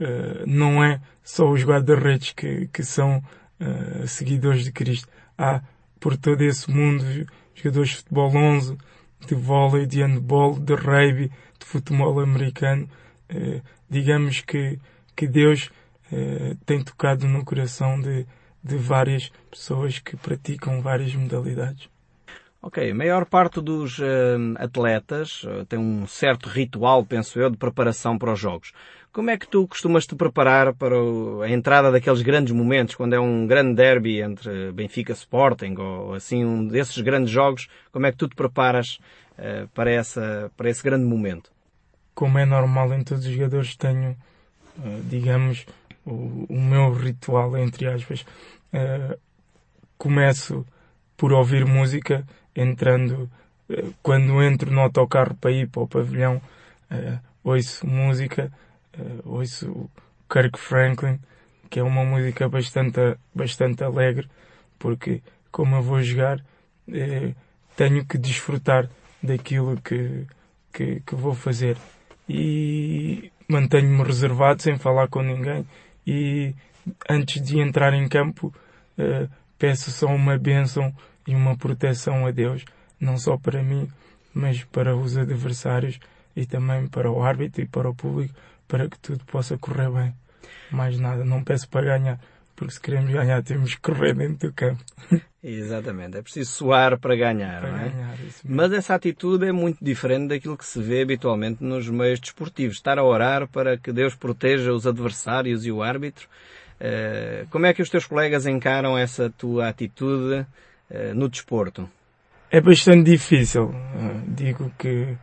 uh, 0.00 0.46
não 0.46 0.82
é 0.82 1.00
só 1.22 1.48
os 1.48 1.62
guarda-redes 1.64 2.32
que, 2.32 2.68
que 2.68 2.82
são 2.82 3.18
uh, 3.60 4.06
seguidores 4.06 4.64
de 4.64 4.72
Cristo. 4.72 5.08
Há 5.38 5.62
por 6.00 6.16
todo 6.16 6.42
esse 6.42 6.70
mundo 6.70 7.04
jogadores 7.54 7.90
de 7.90 7.96
futebol 7.96 8.34
11, 8.34 8.76
de 9.26 9.34
vôlei, 9.34 9.86
de 9.86 10.02
handball, 10.02 10.58
de 10.58 10.74
rugby, 10.74 11.30
de 11.58 11.66
futebol 11.66 12.20
americano. 12.20 12.88
Uh, 13.32 13.62
digamos 13.88 14.40
que, 14.40 14.78
que 15.14 15.26
Deus 15.26 15.70
tem 16.64 16.80
tocado 16.84 17.26
no 17.26 17.44
coração 17.44 17.98
de, 18.00 18.24
de 18.62 18.76
várias 18.76 19.32
pessoas 19.50 19.98
que 19.98 20.16
praticam 20.16 20.80
várias 20.80 21.12
modalidades. 21.12 21.88
Ok, 22.66 22.78
a 22.90 22.94
maior 22.94 23.26
parte 23.26 23.60
dos 23.60 23.98
uh, 23.98 24.54
atletas 24.56 25.44
uh, 25.44 25.66
tem 25.66 25.78
um 25.78 26.06
certo 26.06 26.48
ritual, 26.48 27.04
penso 27.04 27.38
eu, 27.38 27.50
de 27.50 27.58
preparação 27.58 28.16
para 28.16 28.32
os 28.32 28.40
jogos. 28.40 28.72
Como 29.12 29.28
é 29.28 29.36
que 29.36 29.46
tu 29.46 29.68
costumas 29.68 30.06
te 30.06 30.16
preparar 30.16 30.72
para 30.72 30.96
a 31.42 31.50
entrada 31.50 31.92
daqueles 31.92 32.22
grandes 32.22 32.54
momentos, 32.54 32.94
quando 32.94 33.12
é 33.12 33.20
um 33.20 33.46
grande 33.46 33.74
derby 33.74 34.22
entre 34.22 34.72
Benfica 34.72 35.12
Sporting, 35.12 35.74
ou 35.76 36.14
assim, 36.14 36.42
um 36.42 36.66
desses 36.66 36.98
grandes 37.02 37.30
jogos, 37.30 37.68
como 37.92 38.06
é 38.06 38.10
que 38.10 38.16
tu 38.16 38.28
te 38.28 38.34
preparas 38.34 38.98
uh, 39.32 39.68
para, 39.74 39.90
essa, 39.90 40.50
para 40.56 40.70
esse 40.70 40.82
grande 40.82 41.04
momento? 41.04 41.52
Como 42.14 42.38
é 42.38 42.46
normal 42.46 42.94
em 42.94 43.04
todos 43.04 43.26
os 43.26 43.30
jogadores, 43.30 43.76
tenho, 43.76 44.16
digamos, 45.04 45.66
o, 46.06 46.46
o, 46.48 46.58
meu 46.58 46.94
ritual, 46.94 47.58
entre 47.58 47.88
aspas. 47.88 48.24
Começo 49.98 50.64
por 51.16 51.32
ouvir 51.32 51.66
música, 51.66 52.24
entrando, 52.54 53.30
quando 54.02 54.42
entro 54.42 54.70
no 54.70 54.80
autocarro 54.80 55.34
para 55.34 55.50
ir 55.50 55.68
para 55.68 55.82
o 55.82 55.88
pavilhão, 55.88 56.40
ouço 57.44 57.86
música, 57.86 58.50
uh, 58.98 59.20
ouço 59.24 59.90
Kirk 60.28 60.58
Franklin, 60.58 61.20
que 61.68 61.78
é 61.78 61.82
uma 61.82 62.04
música 62.04 62.48
bastante, 62.48 63.16
bastante 63.34 63.84
alegre, 63.84 64.28
porque 64.78 65.22
como 65.52 65.76
eu 65.76 65.82
vou 65.82 66.02
jogar, 66.02 66.38
uh, 66.38 67.34
tenho 67.76 68.04
que 68.06 68.16
desfrutar 68.16 68.88
daquilo 69.22 69.80
que, 69.82 70.26
que, 70.72 71.00
que 71.00 71.14
vou 71.14 71.34
fazer. 71.34 71.76
E 72.28 73.30
mantenho-me 73.46 74.02
reservado 74.02 74.62
sem 74.62 74.78
falar 74.78 75.08
com 75.08 75.22
ninguém 75.22 75.66
e 76.06 76.54
antes 77.08 77.42
de 77.42 77.60
entrar 77.60 77.92
em 77.92 78.08
campo 78.08 78.52
uh, 78.98 79.30
peço 79.58 79.90
só 79.90 80.06
uma 80.06 80.38
bênção 80.38 80.94
e 81.26 81.34
uma 81.34 81.56
proteção 81.56 82.26
a 82.26 82.30
Deus, 82.30 82.64
não 83.00 83.16
só 83.16 83.36
para 83.36 83.62
mim, 83.62 83.88
mas 84.32 84.64
para 84.64 84.96
os 84.96 85.16
adversários 85.16 85.98
e 86.36 86.44
também 86.44 86.86
para 86.86 87.10
o 87.10 87.22
árbitro 87.22 87.62
e 87.62 87.66
para 87.66 87.88
o 87.88 87.94
público, 87.94 88.34
para 88.66 88.88
que 88.88 88.98
tudo 88.98 89.24
possa 89.24 89.56
correr 89.56 89.90
bem. 89.90 90.14
Mais 90.70 90.98
nada, 90.98 91.24
não 91.24 91.42
peço 91.42 91.68
para 91.68 91.98
ganhar, 91.98 92.20
porque 92.56 92.74
se 92.74 92.80
queremos 92.80 93.12
ganhar 93.12 93.42
temos 93.42 93.74
que 93.74 93.80
correr 93.80 94.14
dentro 94.14 94.48
do 94.48 94.52
campo. 94.52 94.82
Exatamente, 95.42 96.16
é 96.16 96.22
preciso 96.22 96.50
suar 96.50 96.98
para 96.98 97.14
ganhar, 97.14 97.60
para 97.60 97.70
não 97.70 97.78
é? 97.78 97.88
Ganhar, 97.90 98.16
Mas 98.44 98.72
essa 98.72 98.94
atitude 98.94 99.46
é 99.46 99.52
muito 99.52 99.84
diferente 99.84 100.28
daquilo 100.28 100.56
que 100.56 100.64
se 100.64 100.80
vê 100.80 101.02
habitualmente 101.02 101.62
nos 101.62 101.88
meios 101.88 102.18
desportivos. 102.18 102.76
Estar 102.76 102.98
a 102.98 103.04
orar 103.04 103.46
para 103.48 103.76
que 103.76 103.92
Deus 103.92 104.14
proteja 104.14 104.72
os 104.72 104.86
adversários 104.86 105.66
e 105.66 105.70
o 105.70 105.82
árbitro. 105.82 106.26
Uh, 106.80 107.46
como 107.50 107.66
é 107.66 107.74
que 107.74 107.82
os 107.82 107.90
teus 107.90 108.06
colegas 108.06 108.46
encaram 108.46 108.96
essa 108.96 109.28
tua 109.30 109.68
atitude 109.68 110.46
no 111.14 111.28
desporto? 111.28 111.88
É 112.50 112.60
bastante 112.60 113.10
difícil. 113.10 113.64
Uh, 113.64 114.22
digo 114.28 114.70
que, 114.78 115.16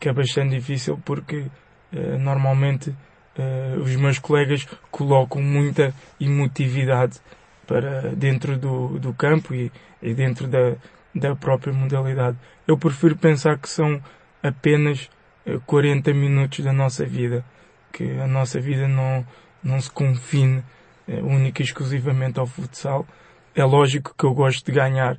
que 0.00 0.08
é 0.08 0.12
bastante 0.12 0.54
difícil 0.56 1.00
porque 1.04 1.46
eh, 1.92 2.18
normalmente 2.18 2.94
os 3.80 3.94
meus 3.94 4.18
colegas 4.18 4.66
colocam 4.90 5.40
muita 5.40 5.94
emotividade 6.20 7.20
para 7.66 8.14
dentro 8.14 8.58
do, 8.58 8.98
do 8.98 9.14
campo 9.14 9.54
e, 9.54 9.70
e 10.02 10.12
dentro 10.12 10.48
da, 10.48 10.74
da 11.14 11.36
própria 11.36 11.72
modalidade. 11.72 12.36
Eu 12.66 12.76
prefiro 12.76 13.16
pensar 13.16 13.58
que 13.58 13.68
são 13.68 14.02
apenas 14.42 15.08
40 15.66 16.10
eh, 16.10 16.14
minutos 16.14 16.64
da 16.64 16.72
nossa 16.72 17.04
vida, 17.04 17.44
que 17.92 18.10
a 18.18 18.26
nossa 18.26 18.60
vida 18.60 18.88
não, 18.88 19.26
não 19.62 19.80
se 19.80 19.90
confine 19.90 20.62
única 21.06 21.62
e 21.62 21.64
exclusivamente 21.64 22.38
ao 22.38 22.46
futsal. 22.46 23.06
É 23.58 23.64
lógico 23.64 24.14
que 24.16 24.24
eu 24.24 24.32
gosto 24.32 24.64
de 24.64 24.70
ganhar. 24.70 25.16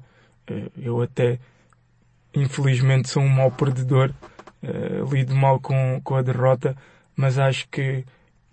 Uh, 0.50 0.72
eu 0.78 1.02
até, 1.02 1.38
infelizmente, 2.34 3.10
sou 3.10 3.22
um 3.22 3.28
mau 3.28 3.52
perdedor 3.52 4.14
uh, 4.64 5.14
lido 5.14 5.36
mal 5.36 5.60
com, 5.60 6.00
com 6.02 6.16
a 6.16 6.22
derrota, 6.22 6.74
mas 7.18 7.38
acho 7.38 7.68
que, 7.68 8.06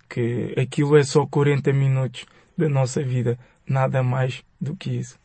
que 0.09 0.53
aquilo 0.59 0.97
é 0.97 1.03
só 1.03 1.25
40 1.25 1.71
minutos 1.71 2.25
da 2.57 2.67
nossa 2.67 3.01
vida, 3.01 3.39
nada 3.65 4.03
mais 4.03 4.43
do 4.59 4.75
que 4.75 4.89
isso. 4.89 5.17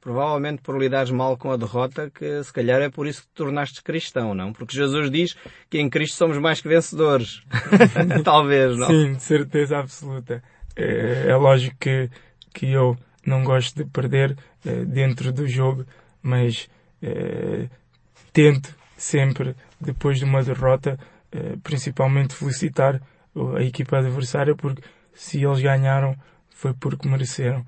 Provavelmente 0.00 0.62
por 0.62 0.78
lidares 0.78 1.10
mal 1.10 1.36
com 1.36 1.52
a 1.52 1.56
derrota, 1.58 2.10
que 2.10 2.42
se 2.42 2.52
calhar 2.54 2.80
é 2.80 2.88
por 2.88 3.06
isso 3.06 3.20
que 3.20 3.28
te 3.28 3.34
tornaste 3.34 3.82
cristão, 3.82 4.34
não? 4.34 4.50
Porque 4.50 4.74
Jesus 4.74 5.10
diz 5.10 5.36
que 5.68 5.78
em 5.78 5.90
Cristo 5.90 6.16
somos 6.16 6.38
mais 6.38 6.58
que 6.58 6.68
vencedores. 6.68 7.42
Talvez, 8.24 8.78
não? 8.78 8.86
Sim, 8.86 9.12
de 9.12 9.22
certeza 9.22 9.76
absoluta. 9.76 10.42
É, 10.74 11.26
é 11.28 11.36
lógico 11.36 11.76
que, 11.78 12.08
que 12.54 12.72
eu 12.72 12.96
não 13.26 13.42
gosto 13.42 13.76
de 13.76 13.90
perder 13.90 14.36
é, 14.64 14.84
dentro 14.84 15.32
do 15.32 15.46
jogo, 15.46 15.84
mas 16.22 16.68
é, 17.02 17.68
tento 18.32 18.74
sempre, 18.96 19.54
depois 19.80 20.18
de 20.18 20.24
uma 20.24 20.42
derrota, 20.42 20.98
eh, 21.30 21.56
principalmente 21.62 22.34
felicitar 22.34 23.00
a 23.56 23.62
equipa 23.62 23.98
adversária, 23.98 24.54
porque 24.54 24.82
se 25.12 25.42
eles 25.42 25.60
ganharam 25.60 26.16
foi 26.50 26.72
porque 26.72 27.08
mereceram. 27.08 27.66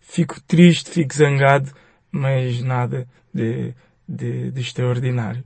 Fico 0.00 0.40
triste, 0.42 0.90
fico 0.90 1.14
zangado, 1.14 1.70
mas 2.10 2.62
nada 2.62 3.06
de, 3.32 3.74
de, 4.08 4.50
de 4.50 4.60
extraordinário. 4.60 5.44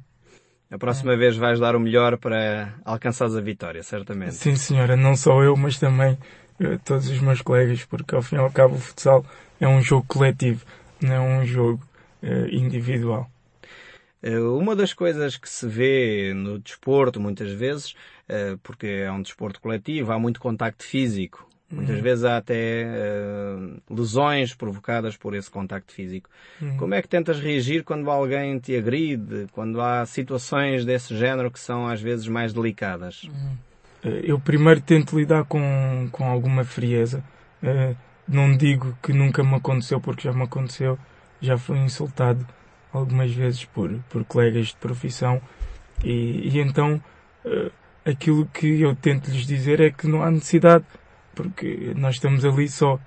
A 0.71 0.79
próxima 0.79 1.17
vez 1.17 1.37
vais 1.37 1.59
dar 1.59 1.75
o 1.75 1.81
melhor 1.81 2.17
para 2.17 2.75
alcançares 2.85 3.35
a 3.35 3.41
vitória, 3.41 3.83
certamente. 3.83 4.35
Sim, 4.35 4.55
senhora. 4.55 4.97
Não 4.97 5.17
só 5.17 5.43
eu, 5.43 5.57
mas 5.57 5.79
também 5.79 6.13
uh, 6.13 6.19
todos 6.85 7.09
os 7.09 7.21
meus 7.21 7.41
colegas, 7.43 7.85
porque 7.85 8.15
ao 8.15 8.23
fim 8.23 8.37
e 8.37 8.39
ao 8.39 8.51
cabo 8.51 8.77
o 8.77 8.79
futsal 8.79 9.25
é 9.61 9.67
um 9.67 9.81
jogo 9.81 10.05
coletivo, 10.07 10.65
não 11.01 11.13
é 11.13 11.21
um 11.21 11.47
jogo 11.47 11.83
uh, 12.23 12.55
individual. 12.55 13.31
Eh, 14.23 14.39
uma 14.39 14.77
das 14.77 14.93
coisas 14.93 15.37
que 15.37 15.49
se 15.49 15.67
vê 15.67 16.33
no 16.35 16.59
desporto, 16.59 17.21
muitas 17.21 17.51
vezes, 17.53 17.95
eh, 18.29 18.57
porque 18.63 18.87
é 18.87 19.11
um 19.11 19.23
desporto 19.23 19.61
coletivo, 19.61 20.13
há 20.13 20.19
muito 20.19 20.41
contacto 20.41 20.85
físico. 20.85 21.49
Muitas 21.71 21.97
uhum. 21.97 22.03
vezes 22.03 22.25
há 22.25 22.37
até 22.37 22.85
uh, 22.85 23.95
lesões 23.95 24.53
provocadas 24.53 25.17
por 25.17 25.37
esse 25.37 25.49
contacto 25.49 25.93
físico. 25.93 26.29
Uhum. 26.61 26.77
Como 26.77 26.95
é 26.95 27.01
que 27.01 27.07
tentas 27.07 27.39
reagir 27.39 27.85
quando 27.85 28.11
alguém 28.11 28.59
te 28.59 28.77
agride, 28.77 29.47
quando 29.53 29.81
há 29.81 30.05
situações 30.05 30.85
desse 30.85 31.17
género 31.17 31.49
que 31.49 31.61
são 31.61 31.87
às 31.87 32.01
vezes 32.01 32.27
mais 32.27 32.53
delicadas? 32.53 33.23
Uhum. 33.23 33.57
Eu 34.03 34.39
primeiro 34.39 34.81
tento 34.81 35.19
lidar 35.19 35.45
com, 35.45 36.09
com 36.11 36.25
alguma 36.25 36.65
frieza. 36.65 37.23
Uh, 37.63 37.97
não 38.27 38.57
digo 38.57 38.97
que 39.03 39.13
nunca 39.13 39.43
me 39.43 39.57
aconteceu, 39.57 40.01
porque 40.01 40.23
já 40.23 40.33
me 40.33 40.45
aconteceu, 40.45 40.99
já 41.41 41.59
fui 41.59 41.79
insultado 41.79 42.47
algumas 42.93 43.33
vezes 43.33 43.65
por, 43.65 43.93
por 44.09 44.25
colegas 44.25 44.69
de 44.69 44.77
profissão. 44.77 45.41
E, 46.03 46.49
e 46.49 46.61
então 46.61 47.03
uh, 47.45 47.71
aquilo 48.05 48.47
que 48.47 48.81
eu 48.81 48.95
tento 48.95 49.31
lhes 49.31 49.47
dizer 49.47 49.81
é 49.81 49.91
que 49.91 50.07
não 50.07 50.23
há 50.23 50.31
necessidade 50.31 50.85
porque 51.35 51.93
nós 51.97 52.17
estamos 52.17 52.45
ali 52.45 52.69
só 52.69 52.99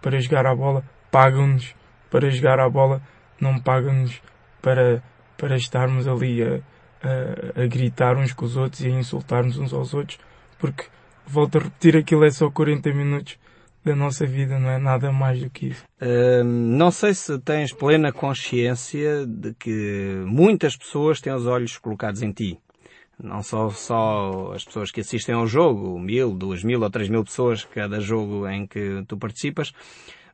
para 0.00 0.18
jogar 0.20 0.46
a 0.46 0.54
bola, 0.54 0.84
pagam-nos 1.10 1.74
para 2.10 2.30
jogar 2.30 2.60
a 2.60 2.68
bola, 2.68 3.02
não 3.40 3.58
pagam-nos 3.58 4.22
para, 4.62 5.02
para 5.36 5.56
estarmos 5.56 6.06
ali 6.06 6.42
a, 6.42 6.60
a, 7.02 7.62
a, 7.62 7.66
gritar 7.66 8.16
uns 8.16 8.32
com 8.32 8.44
os 8.44 8.56
outros 8.56 8.82
e 8.82 8.86
a 8.86 8.90
insultar-nos 8.90 9.58
uns 9.58 9.72
aos 9.72 9.92
outros, 9.92 10.18
porque, 10.58 10.84
volto 11.26 11.58
a 11.58 11.62
repetir, 11.62 11.96
aquilo 11.96 12.24
é 12.24 12.30
só 12.30 12.50
40 12.50 12.92
minutos 12.92 13.38
da 13.84 13.94
nossa 13.94 14.26
vida, 14.26 14.58
não 14.58 14.70
é 14.70 14.78
nada 14.78 15.12
mais 15.12 15.40
do 15.40 15.50
que 15.50 15.66
isso. 15.68 15.84
Uh, 16.00 16.42
não 16.42 16.90
sei 16.90 17.12
se 17.12 17.38
tens 17.40 17.72
plena 17.72 18.10
consciência 18.10 19.26
de 19.26 19.52
que 19.54 20.22
muitas 20.26 20.74
pessoas 20.76 21.20
têm 21.20 21.32
os 21.34 21.46
olhos 21.46 21.76
colocados 21.76 22.22
em 22.22 22.32
ti. 22.32 22.58
Não 23.22 23.42
só, 23.42 23.68
só 23.70 24.52
as 24.54 24.64
pessoas 24.64 24.90
que 24.90 25.00
assistem 25.00 25.34
ao 25.34 25.46
jogo, 25.46 25.98
mil, 26.00 26.32
duas 26.34 26.64
mil 26.64 26.80
ou 26.82 26.90
três 26.90 27.08
mil 27.08 27.22
pessoas 27.22 27.64
cada 27.64 28.00
jogo 28.00 28.48
em 28.48 28.66
que 28.66 29.04
tu 29.06 29.16
participas, 29.16 29.72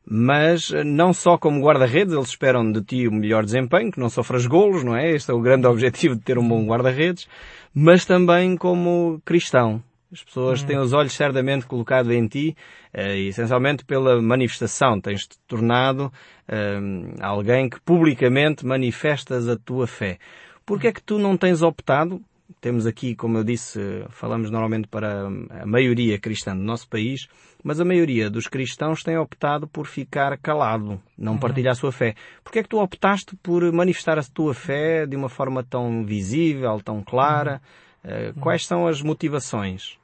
mas 0.03 0.71
não 0.85 1.13
só 1.13 1.37
como 1.37 1.61
guarda-redes, 1.61 2.13
eles 2.13 2.29
esperam 2.29 2.71
de 2.71 2.81
ti 2.81 3.07
o 3.07 3.11
melhor 3.11 3.43
desempenho, 3.45 3.91
que 3.91 3.99
não 3.99 4.09
sofras 4.09 4.47
golos, 4.47 4.83
não 4.83 4.95
é? 4.95 5.11
Este 5.11 5.29
é 5.29 5.33
o 5.33 5.41
grande 5.41 5.67
objetivo 5.67 6.15
de 6.15 6.21
ter 6.21 6.39
um 6.39 6.47
bom 6.47 6.65
guarda-redes, 6.65 7.27
mas 7.73 8.05
também 8.05 8.57
como 8.57 9.21
cristão. 9.23 9.83
As 10.11 10.23
pessoas 10.23 10.61
hum. 10.61 10.65
têm 10.65 10.77
os 10.77 10.91
olhos 10.91 11.13
certamente 11.13 11.65
colocados 11.65 12.11
em 12.11 12.27
ti, 12.27 12.55
uh, 12.93 12.99
essencialmente 13.15 13.85
pela 13.85 14.21
manifestação. 14.21 14.99
Tens-te 14.99 15.37
tornado 15.47 16.11
uh, 16.49 17.15
alguém 17.21 17.69
que 17.69 17.79
publicamente 17.79 18.65
manifestas 18.65 19.47
a 19.47 19.55
tua 19.55 19.87
fé. 19.87 20.17
Por 20.65 20.79
que 20.79 20.87
é 20.87 20.91
que 20.91 21.01
tu 21.01 21.17
não 21.17 21.37
tens 21.37 21.61
optado? 21.61 22.21
Temos 22.59 22.85
aqui, 22.85 23.15
como 23.15 23.37
eu 23.37 23.43
disse, 23.43 23.79
falamos 24.09 24.51
normalmente 24.51 24.87
para 24.87 25.27
a 25.27 25.65
maioria 25.65 26.19
cristã 26.19 26.55
do 26.55 26.61
nosso 26.61 26.87
país, 26.89 27.27
mas 27.63 27.79
a 27.79 27.85
maioria 27.85 28.29
dos 28.29 28.47
cristãos 28.47 29.03
tem 29.03 29.17
optado 29.17 29.67
por 29.67 29.87
ficar 29.87 30.37
calado, 30.37 31.01
não 31.17 31.33
uhum. 31.33 31.39
partilhar 31.39 31.71
a 31.71 31.75
sua 31.75 31.91
fé. 31.91 32.15
Por 32.43 32.51
que 32.51 32.59
é 32.59 32.63
que 32.63 32.69
tu 32.69 32.79
optaste 32.79 33.35
por 33.37 33.71
manifestar 33.71 34.19
a 34.19 34.23
tua 34.23 34.53
fé 34.53 35.05
de 35.05 35.15
uma 35.15 35.29
forma 35.29 35.63
tão 35.63 36.03
visível, 36.03 36.81
tão 36.83 37.01
clara? 37.01 37.61
Uh, 38.03 38.37
quais 38.39 38.65
são 38.65 38.87
as 38.87 39.01
motivações? 39.01 40.00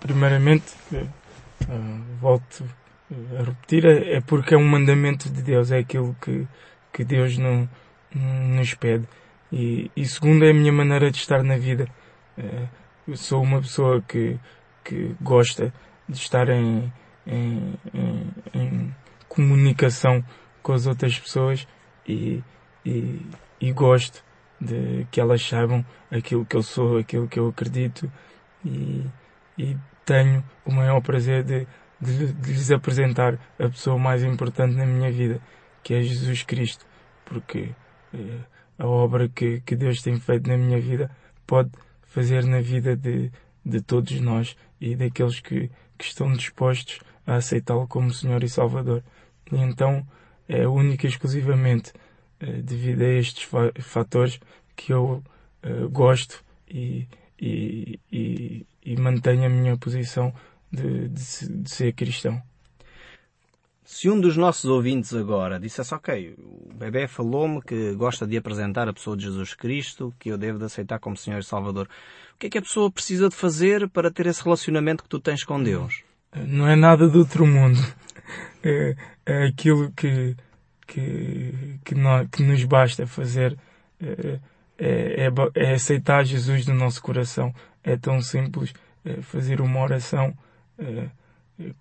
Primeiramente, 0.00 0.74
uh, 0.92 1.08
volto 2.20 2.64
a 3.38 3.42
repetir, 3.42 3.84
é, 3.84 4.16
é 4.16 4.20
porque 4.20 4.54
é 4.54 4.58
um 4.58 4.66
mandamento 4.66 5.28
de 5.30 5.42
Deus, 5.42 5.70
é 5.70 5.78
aquilo 5.78 6.16
que, 6.20 6.46
que 6.92 7.04
Deus 7.04 7.36
não, 7.38 7.68
nos 8.14 8.74
pede. 8.74 9.06
E, 9.52 9.90
e 9.96 10.06
segundo, 10.06 10.44
é 10.44 10.50
a 10.50 10.54
minha 10.54 10.72
maneira 10.72 11.10
de 11.10 11.18
estar 11.18 11.42
na 11.42 11.56
vida. 11.56 11.88
Uh, 12.38 12.68
eu 13.08 13.16
sou 13.16 13.42
uma 13.42 13.60
pessoa 13.60 14.00
que, 14.02 14.38
que 14.84 15.14
gosta 15.20 15.72
de 16.08 16.16
estar 16.16 16.48
em, 16.48 16.92
em, 17.26 17.74
em, 17.94 18.32
em 18.54 18.94
comunicação 19.28 20.24
com 20.62 20.72
as 20.72 20.86
outras 20.86 21.18
pessoas 21.18 21.66
e, 22.06 22.42
e, 22.84 23.20
e 23.60 23.72
gosto 23.72 24.24
de 24.60 25.06
que 25.10 25.20
elas 25.20 25.42
saibam 25.42 25.84
aquilo 26.10 26.44
que 26.44 26.56
eu 26.56 26.62
sou, 26.62 26.98
aquilo 26.98 27.26
que 27.28 27.38
eu 27.38 27.48
acredito 27.48 28.10
e, 28.64 29.04
e 29.60 29.76
tenho 30.06 30.42
o 30.64 30.72
maior 30.72 31.02
prazer 31.02 31.44
de, 31.44 31.66
de, 32.00 32.32
de, 32.32 32.52
lhes 32.52 32.70
apresentar 32.70 33.38
a 33.58 33.68
pessoa 33.68 33.98
mais 33.98 34.24
importante 34.24 34.74
na 34.74 34.86
minha 34.86 35.12
vida, 35.12 35.38
que 35.82 35.92
é 35.92 36.00
Jesus 36.00 36.42
Cristo, 36.42 36.86
porque 37.26 37.74
eh, 38.14 38.40
a 38.78 38.86
obra 38.86 39.28
que, 39.28 39.60
que 39.60 39.76
Deus 39.76 40.00
tem 40.00 40.18
feito 40.18 40.48
na 40.48 40.56
minha 40.56 40.80
vida 40.80 41.10
pode 41.46 41.70
fazer 42.02 42.44
na 42.44 42.60
vida 42.60 42.96
de, 42.96 43.30
de 43.64 43.82
todos 43.82 44.18
nós 44.20 44.56
e 44.80 44.96
daqueles 44.96 45.40
que, 45.40 45.70
que 45.98 46.04
estão 46.04 46.32
dispostos 46.32 47.00
a 47.26 47.34
aceitá-lo 47.34 47.86
como 47.86 48.12
Senhor 48.12 48.42
e 48.42 48.48
Salvador. 48.48 49.04
E 49.52 49.56
então 49.56 50.06
é 50.48 50.66
única 50.66 51.06
e 51.06 51.10
exclusivamente 51.10 51.92
eh, 52.40 52.62
devido 52.62 53.02
a 53.02 53.08
estes 53.08 53.46
fatores 53.80 54.40
que 54.74 54.92
eu 54.92 55.22
uh, 55.62 55.88
gosto 55.90 56.42
e, 56.66 57.06
e, 57.40 57.98
e, 58.12 58.66
e 58.84 58.96
mantenho 58.96 59.46
a 59.46 59.48
minha 59.48 59.76
posição 59.76 60.32
de, 60.70 61.08
de, 61.08 61.62
de, 61.62 61.70
ser 61.70 61.92
cristão. 61.94 62.40
Se 63.84 64.08
um 64.08 64.20
dos 64.20 64.36
nossos 64.36 64.66
ouvintes 64.66 65.12
agora 65.14 65.58
dissesse, 65.58 65.92
ok, 65.94 66.34
o 66.38 66.72
bebê 66.74 67.08
falou-me 67.08 67.60
que 67.60 67.92
gosta 67.94 68.26
de 68.26 68.36
apresentar 68.36 68.88
a 68.88 68.92
pessoa 68.92 69.16
de 69.16 69.24
Jesus 69.24 69.54
Cristo, 69.54 70.14
que 70.18 70.28
eu 70.28 70.38
devo 70.38 70.58
de 70.58 70.66
aceitar 70.66 71.00
como 71.00 71.16
Senhor 71.16 71.40
e 71.40 71.44
Salvador, 71.44 71.88
o 72.34 72.38
que 72.38 72.46
é 72.46 72.50
que 72.50 72.58
a 72.58 72.62
pessoa 72.62 72.90
precisa 72.90 73.28
de 73.28 73.34
fazer 73.34 73.88
para 73.88 74.10
ter 74.10 74.26
esse 74.26 74.42
relacionamento 74.44 75.02
que 75.02 75.08
tu 75.08 75.18
tens 75.18 75.42
com 75.42 75.60
Deus? 75.60 76.04
Não 76.34 76.68
é 76.68 76.76
nada 76.76 77.08
do 77.08 77.18
outro 77.20 77.46
mundo. 77.46 77.78
É, 78.62 78.94
é 79.24 79.46
aquilo 79.46 79.90
que, 79.92 80.36
que, 80.86 81.80
que, 81.82 81.94
nós, 81.94 82.28
que 82.30 82.42
nos 82.44 82.62
basta 82.62 83.06
fazer. 83.06 83.58
É, 83.98 84.38
é, 84.80 85.26
é, 85.26 85.62
é, 85.62 85.74
aceitar 85.74 86.24
Jesus 86.24 86.66
no 86.66 86.74
nosso 86.74 87.02
coração. 87.02 87.54
É 87.84 87.98
tão 87.98 88.22
simples 88.22 88.72
é, 89.04 89.20
fazer 89.20 89.60
uma 89.60 89.78
oração 89.80 90.34
é, 90.78 91.08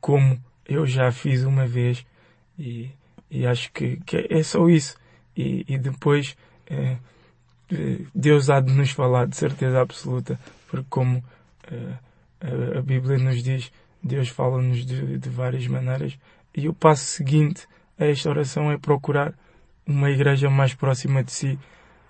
como 0.01 0.37
eu 0.67 0.85
já 0.85 1.09
fiz 1.09 1.43
uma 1.43 1.65
vez 1.65 2.05
e, 2.57 2.91
e 3.31 3.47
acho 3.47 3.71
que, 3.71 3.95
que, 4.05 4.27
é 4.29 4.43
só 4.43 4.67
isso. 4.67 4.97
E, 5.35 5.65
e 5.65 5.77
depois 5.77 6.35
é, 6.69 6.97
Deus 8.13 8.49
há 8.49 8.59
de 8.59 8.73
nos 8.73 8.91
falar 8.91 9.27
de 9.27 9.37
certeza 9.37 9.79
absoluta, 9.79 10.37
porque 10.67 10.87
como 10.89 11.23
a, 12.41 12.79
a 12.79 12.81
Bíblia 12.81 13.17
nos 13.17 13.41
diz, 13.41 13.71
Deus 14.03 14.27
fala-nos 14.27 14.85
de, 14.85 15.17
de 15.17 15.29
várias 15.29 15.65
maneiras. 15.67 16.17
E 16.53 16.67
o 16.67 16.73
passo 16.73 17.05
seguinte 17.05 17.65
a 17.97 18.05
esta 18.05 18.29
oração 18.29 18.69
é 18.71 18.77
procurar 18.77 19.33
uma 19.87 20.09
igreja 20.09 20.49
mais 20.49 20.73
próxima 20.73 21.23
de 21.23 21.31
si 21.31 21.59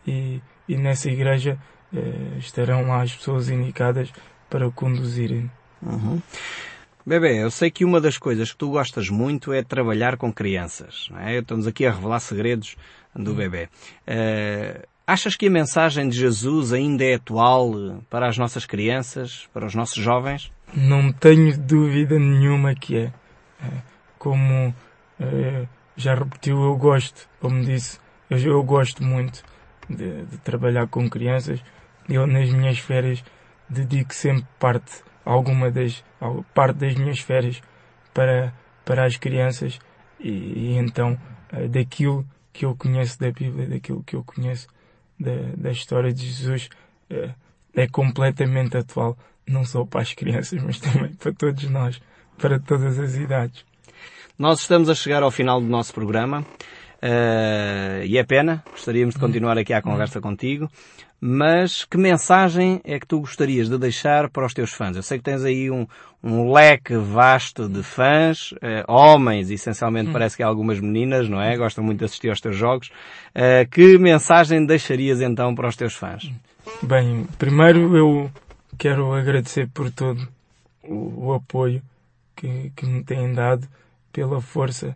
e, 0.10 0.41
e 0.67 0.78
nessa 0.78 1.10
igreja 1.10 1.58
eh, 1.93 2.38
estarão 2.38 2.88
lá 2.88 3.02
as 3.02 3.15
pessoas 3.15 3.50
indicadas 3.50 4.12
para 4.50 4.67
o 4.67 4.72
conduzirem. 4.72 5.50
Uhum. 5.82 6.22
Bebê, 7.06 7.43
eu 7.43 7.50
sei 7.50 7.72
que 7.72 7.86
uma 7.86 8.02
das 8.02 8.17
coisas 8.17 8.52
que 8.52 8.58
tu 8.58 8.72
gostas 8.72 9.10
muito 9.10 9.54
é 9.54 9.63
trabalhar 9.63 10.17
com 10.17 10.32
crianças. 10.32 11.10
É? 11.22 11.38
Estamos 11.38 11.65
aqui 11.65 11.86
a 11.86 11.91
revelar 11.91 12.19
segredos 12.19 12.76
do 13.15 13.34
bebê. 13.34 13.69
Uh, 14.08 14.86
achas 15.08 15.36
que 15.36 15.48
a 15.48 15.50
mensagem 15.50 16.08
de 16.08 16.17
Jesus 16.17 16.72
ainda 16.74 17.04
é 17.04 17.15
atual 17.15 18.04
para 18.10 18.28
as 18.28 18.38
nossas 18.38 18.65
crianças, 18.65 19.48
para 19.54 19.65
os 19.65 19.74
nossos 19.74 20.04
jovens? 20.04 20.52
Não 20.74 21.12
tenho 21.12 21.58
dúvida 21.58 22.19
nenhuma 22.19 22.76
que 22.76 22.98
é. 22.98 23.13
é 23.63 23.89
como 24.19 24.76
é, 25.19 25.65
já 25.95 26.13
repetiu, 26.13 26.62
eu 26.62 26.76
gosto, 26.76 27.28
como 27.39 27.63
disse, 27.63 28.00
eu, 28.30 28.38
eu 28.38 28.63
gosto 28.63 29.04
muito 29.04 29.43
de, 29.89 30.25
de, 30.25 30.38
trabalhar 30.39 30.88
com 30.88 31.10
crianças. 31.10 31.63
Eu 32.08 32.28
nas 32.28 32.49
minhas 32.52 32.80
férias 32.80 33.23
dedico 33.69 34.13
sempre 34.13 34.45
parte, 34.60 35.04
alguma 35.25 35.71
das, 35.71 36.04
parte 36.54 36.78
das 36.78 36.95
minhas 36.95 37.19
férias 37.19 37.62
para, 38.13 38.54
para 38.84 39.06
as 39.06 39.17
crianças 39.17 39.80
e, 40.19 40.30
e 40.30 40.78
então 40.78 41.19
é, 41.52 41.67
daquilo 41.67 42.25
que 42.52 42.65
eu 42.65 42.75
conheço 42.75 43.19
da 43.19 43.32
Bíblia, 43.32 43.67
daquilo 43.67 44.04
que 44.04 44.15
eu 44.15 44.23
conheço 44.23 44.67
da, 45.19 45.32
da 45.56 45.71
história 45.71 46.12
de 46.12 46.25
Jesus, 46.25 46.69
é, 47.10 47.30
é 47.75 47.88
completamente 47.88 48.78
atual 48.78 49.17
não 49.47 49.65
só 49.65 49.84
para 49.84 50.02
as 50.02 50.13
crianças, 50.13 50.62
mas 50.62 50.80
também 50.80 51.13
para 51.13 51.34
todos 51.34 51.69
nós, 51.69 52.02
para 52.38 52.60
todas 52.60 52.99
as 52.99 53.15
idades. 53.15 53.65
Nós 54.38 54.62
estamos 54.62 54.89
a 54.89 54.95
chegar 54.95 55.23
ao 55.23 55.32
final 55.32 55.60
do 55.60 55.67
nosso 55.67 55.93
programa. 55.93 56.45
Uh, 57.02 58.04
e 58.06 58.18
é 58.18 58.24
pena, 58.24 58.64
gostaríamos 58.72 59.16
de 59.16 59.22
continuar 59.22 59.58
aqui 59.58 59.74
a 59.74 59.82
conversa 59.82 60.20
contigo, 60.20 60.70
mas 61.22 61.86
que 61.86 61.98
mensagem 61.98 62.82
é 62.84 63.00
que 63.00 63.08
tu 63.08 63.22
gostarias 63.22 63.70
de 63.70 63.78
deixar 63.78 64.30
para 64.30 64.46
os 64.46 64.54
teus 64.54 64.72
fãs? 64.72 64.96
Eu 64.96 65.04
sei 65.04 65.18
que 65.18 65.24
tens 65.24 65.44
aí 65.44 65.72
um, 65.72 65.88
um 66.24 66.52
leque 66.52 66.96
vasto 66.98 67.70
de 67.70 67.84
fãs, 67.84 68.52
uh, 68.52 68.84
homens, 68.88 69.50
essencialmente 69.50 70.10
hum. 70.10 70.14
parece 70.14 70.36
que 70.36 70.44
há 70.44 70.48
algumas 70.48 70.80
meninas, 70.80 71.30
não 71.30 71.42
é? 71.42 71.56
Gostam 71.58 71.84
muito 71.84 72.00
de 72.00 72.06
assistir 72.06 72.30
aos 72.30 72.42
teus 72.42 72.56
jogos. 72.56 72.90
Uh, 73.36 73.70
que 73.70 73.98
mensagem 73.98 74.66
deixarias 74.66 75.22
então 75.22 75.56
para 75.56 75.68
os 75.68 75.76
teus 75.76 75.94
fãs? 75.94 76.30
Bem, 76.82 77.26
primeiro 77.38 77.96
eu 77.96 78.32
quero 78.78 79.14
agradecer 79.14 79.68
por 79.74 79.92
todo 79.92 80.28
o, 80.84 81.28
o 81.28 81.34
apoio 81.34 81.82
que, 82.36 82.72
que, 82.76 82.86
me 82.86 83.04
têm 83.04 83.34
dado, 83.34 83.68
pela 84.12 84.42
força 84.42 84.96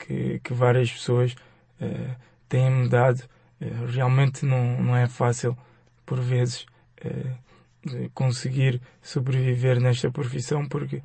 que, 0.00 0.40
que 0.40 0.52
várias 0.52 0.90
pessoas 0.90 1.36
uh, 1.80 2.16
têm-me 2.48 2.88
dado. 2.88 3.22
Uh, 3.60 3.86
realmente 3.86 4.44
não, 4.44 4.82
não 4.82 4.96
é 4.96 5.06
fácil, 5.06 5.56
por 6.04 6.18
vezes, 6.18 6.66
uh, 7.04 8.10
conseguir 8.14 8.80
sobreviver 9.02 9.80
nesta 9.80 10.10
profissão, 10.10 10.66
porque 10.68 11.02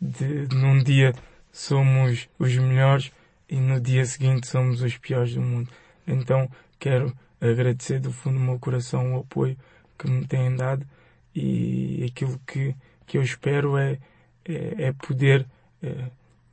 de, 0.00 0.48
num 0.54 0.82
dia 0.82 1.12
somos 1.52 2.28
os 2.38 2.56
melhores 2.56 3.12
e 3.48 3.60
no 3.60 3.80
dia 3.80 4.04
seguinte 4.04 4.46
somos 4.46 4.80
os 4.82 4.96
piores 4.96 5.34
do 5.34 5.42
mundo. 5.42 5.68
Então 6.06 6.50
quero 6.78 7.14
agradecer 7.40 8.00
do 8.00 8.12
fundo 8.12 8.38
do 8.38 8.44
meu 8.44 8.58
coração 8.58 9.14
o 9.14 9.20
apoio 9.20 9.56
que 9.98 10.10
me 10.10 10.26
têm 10.26 10.54
dado 10.54 10.86
e 11.34 12.06
aquilo 12.10 12.40
que, 12.46 12.74
que 13.06 13.18
eu 13.18 13.22
espero 13.22 13.76
é, 13.76 13.98
é, 14.44 14.86
é 14.86 14.92
poder 14.92 15.46
é, 15.82 16.04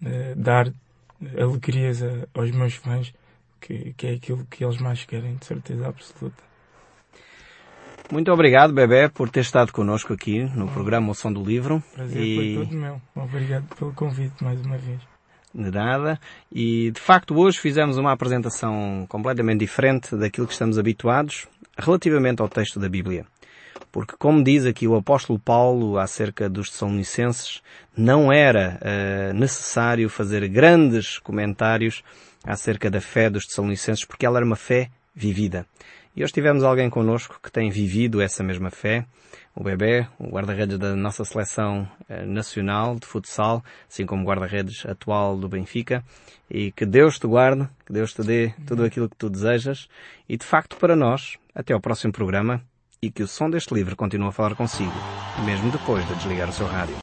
é, 0.04 0.36
dar 0.36 0.72
alegrias 1.38 2.02
a, 2.02 2.28
aos 2.34 2.52
meus 2.52 2.76
fãs, 2.76 3.14
que, 3.60 3.94
que 3.94 4.08
é 4.08 4.14
aquilo 4.14 4.46
que 4.46 4.64
eles 4.64 4.78
mais 4.78 5.04
querem, 5.06 5.36
de 5.36 5.46
certeza 5.46 5.88
absoluta. 5.88 6.44
Muito 8.12 8.32
obrigado, 8.32 8.72
Bebé, 8.72 9.10
por 9.10 9.30
ter 9.30 9.40
estado 9.40 9.72
connosco 9.72 10.14
aqui 10.14 10.44
no 10.56 10.68
programa 10.68 11.12
O 11.12 11.16
Som 11.16 11.34
do 11.34 11.44
Livro. 11.44 11.82
Prazer 11.94 12.22
e... 12.22 12.56
foi 12.56 12.66
todo 12.66 12.78
meu. 12.78 13.02
Obrigado 13.16 13.76
pelo 13.76 13.94
convite 13.94 14.44
mais 14.44 14.64
uma 14.64 14.78
vez. 14.78 15.00
De 15.54 15.72
nada. 15.72 16.20
E 16.52 16.92
de 16.92 17.00
facto 17.00 17.36
hoje 17.36 17.58
fizemos 17.60 17.98
uma 17.98 18.12
apresentação 18.12 19.06
completamente 19.10 19.60
diferente 19.60 20.16
daquilo 20.16 20.46
que 20.46 20.54
estamos 20.54 20.78
habituados 20.78 21.48
relativamente 21.78 22.42
ao 22.42 22.50
texto 22.50 22.80
da 22.80 22.88
Bíblia. 22.88 23.26
Porque, 23.96 24.18
como 24.20 24.44
diz 24.44 24.66
aqui 24.66 24.90
o 24.90 24.96
apóstolo 24.98 25.40
Paulo 25.40 25.98
acerca 25.98 26.50
dos 26.50 26.70
Tessalonicenses, 26.70 27.62
não 27.96 28.30
era 28.30 28.78
uh, 28.82 29.34
necessário 29.34 30.10
fazer 30.10 30.46
grandes 30.50 31.18
comentários 31.18 32.04
acerca 32.44 32.92
da 32.92 33.00
fé 33.00 33.30
dos 33.30 33.46
Tessalonicenses, 33.46 34.04
porque 34.04 34.26
ela 34.26 34.38
era 34.38 34.46
uma 34.46 34.58
fé 34.58 34.90
vivida. 35.16 35.66
E 36.14 36.22
hoje 36.22 36.34
tivemos 36.34 36.62
alguém 36.62 36.90
connosco 36.90 37.40
que 37.42 37.50
tem 37.50 37.70
vivido 37.70 38.22
essa 38.22 38.44
mesma 38.44 38.70
fé, 38.70 39.06
o 39.56 39.64
bebê, 39.64 40.06
o 40.20 40.28
guarda-redes 40.28 40.78
da 40.78 40.94
nossa 40.94 41.24
seleção 41.24 41.88
uh, 42.10 42.26
nacional 42.26 43.00
de 43.00 43.08
futsal, 43.08 43.64
assim 43.90 44.06
como 44.06 44.24
o 44.24 44.26
guarda-redes 44.26 44.86
atual 44.86 45.38
do 45.38 45.48
Benfica, 45.48 46.04
e 46.52 46.70
que 46.74 46.86
Deus 46.86 47.18
te 47.18 47.28
guarde, 47.28 47.66
que 47.86 47.94
Deus 47.94 48.14
te 48.14 48.24
dê 48.24 48.54
tudo 48.68 48.84
aquilo 48.84 49.08
que 49.08 49.16
tu 49.16 49.30
desejas, 49.30 49.88
e 50.28 50.36
de 50.36 50.46
facto 50.46 50.76
para 50.76 50.98
nós, 50.98 51.38
até 51.56 51.74
ao 51.74 51.80
próximo 51.80 52.12
programa, 52.12 52.62
e 53.06 53.12
que 53.12 53.22
o 53.22 53.28
som 53.28 53.52
deste 53.52 53.72
livro 53.72 53.96
continue 53.96 54.30
a 54.30 54.32
falar 54.32 54.56
consigo, 54.56 54.92
mesmo 55.46 55.70
depois 55.70 56.08
de 56.08 56.16
desligar 56.16 56.50
o 56.50 56.52
seu 56.52 56.66
rádio. 56.66 56.94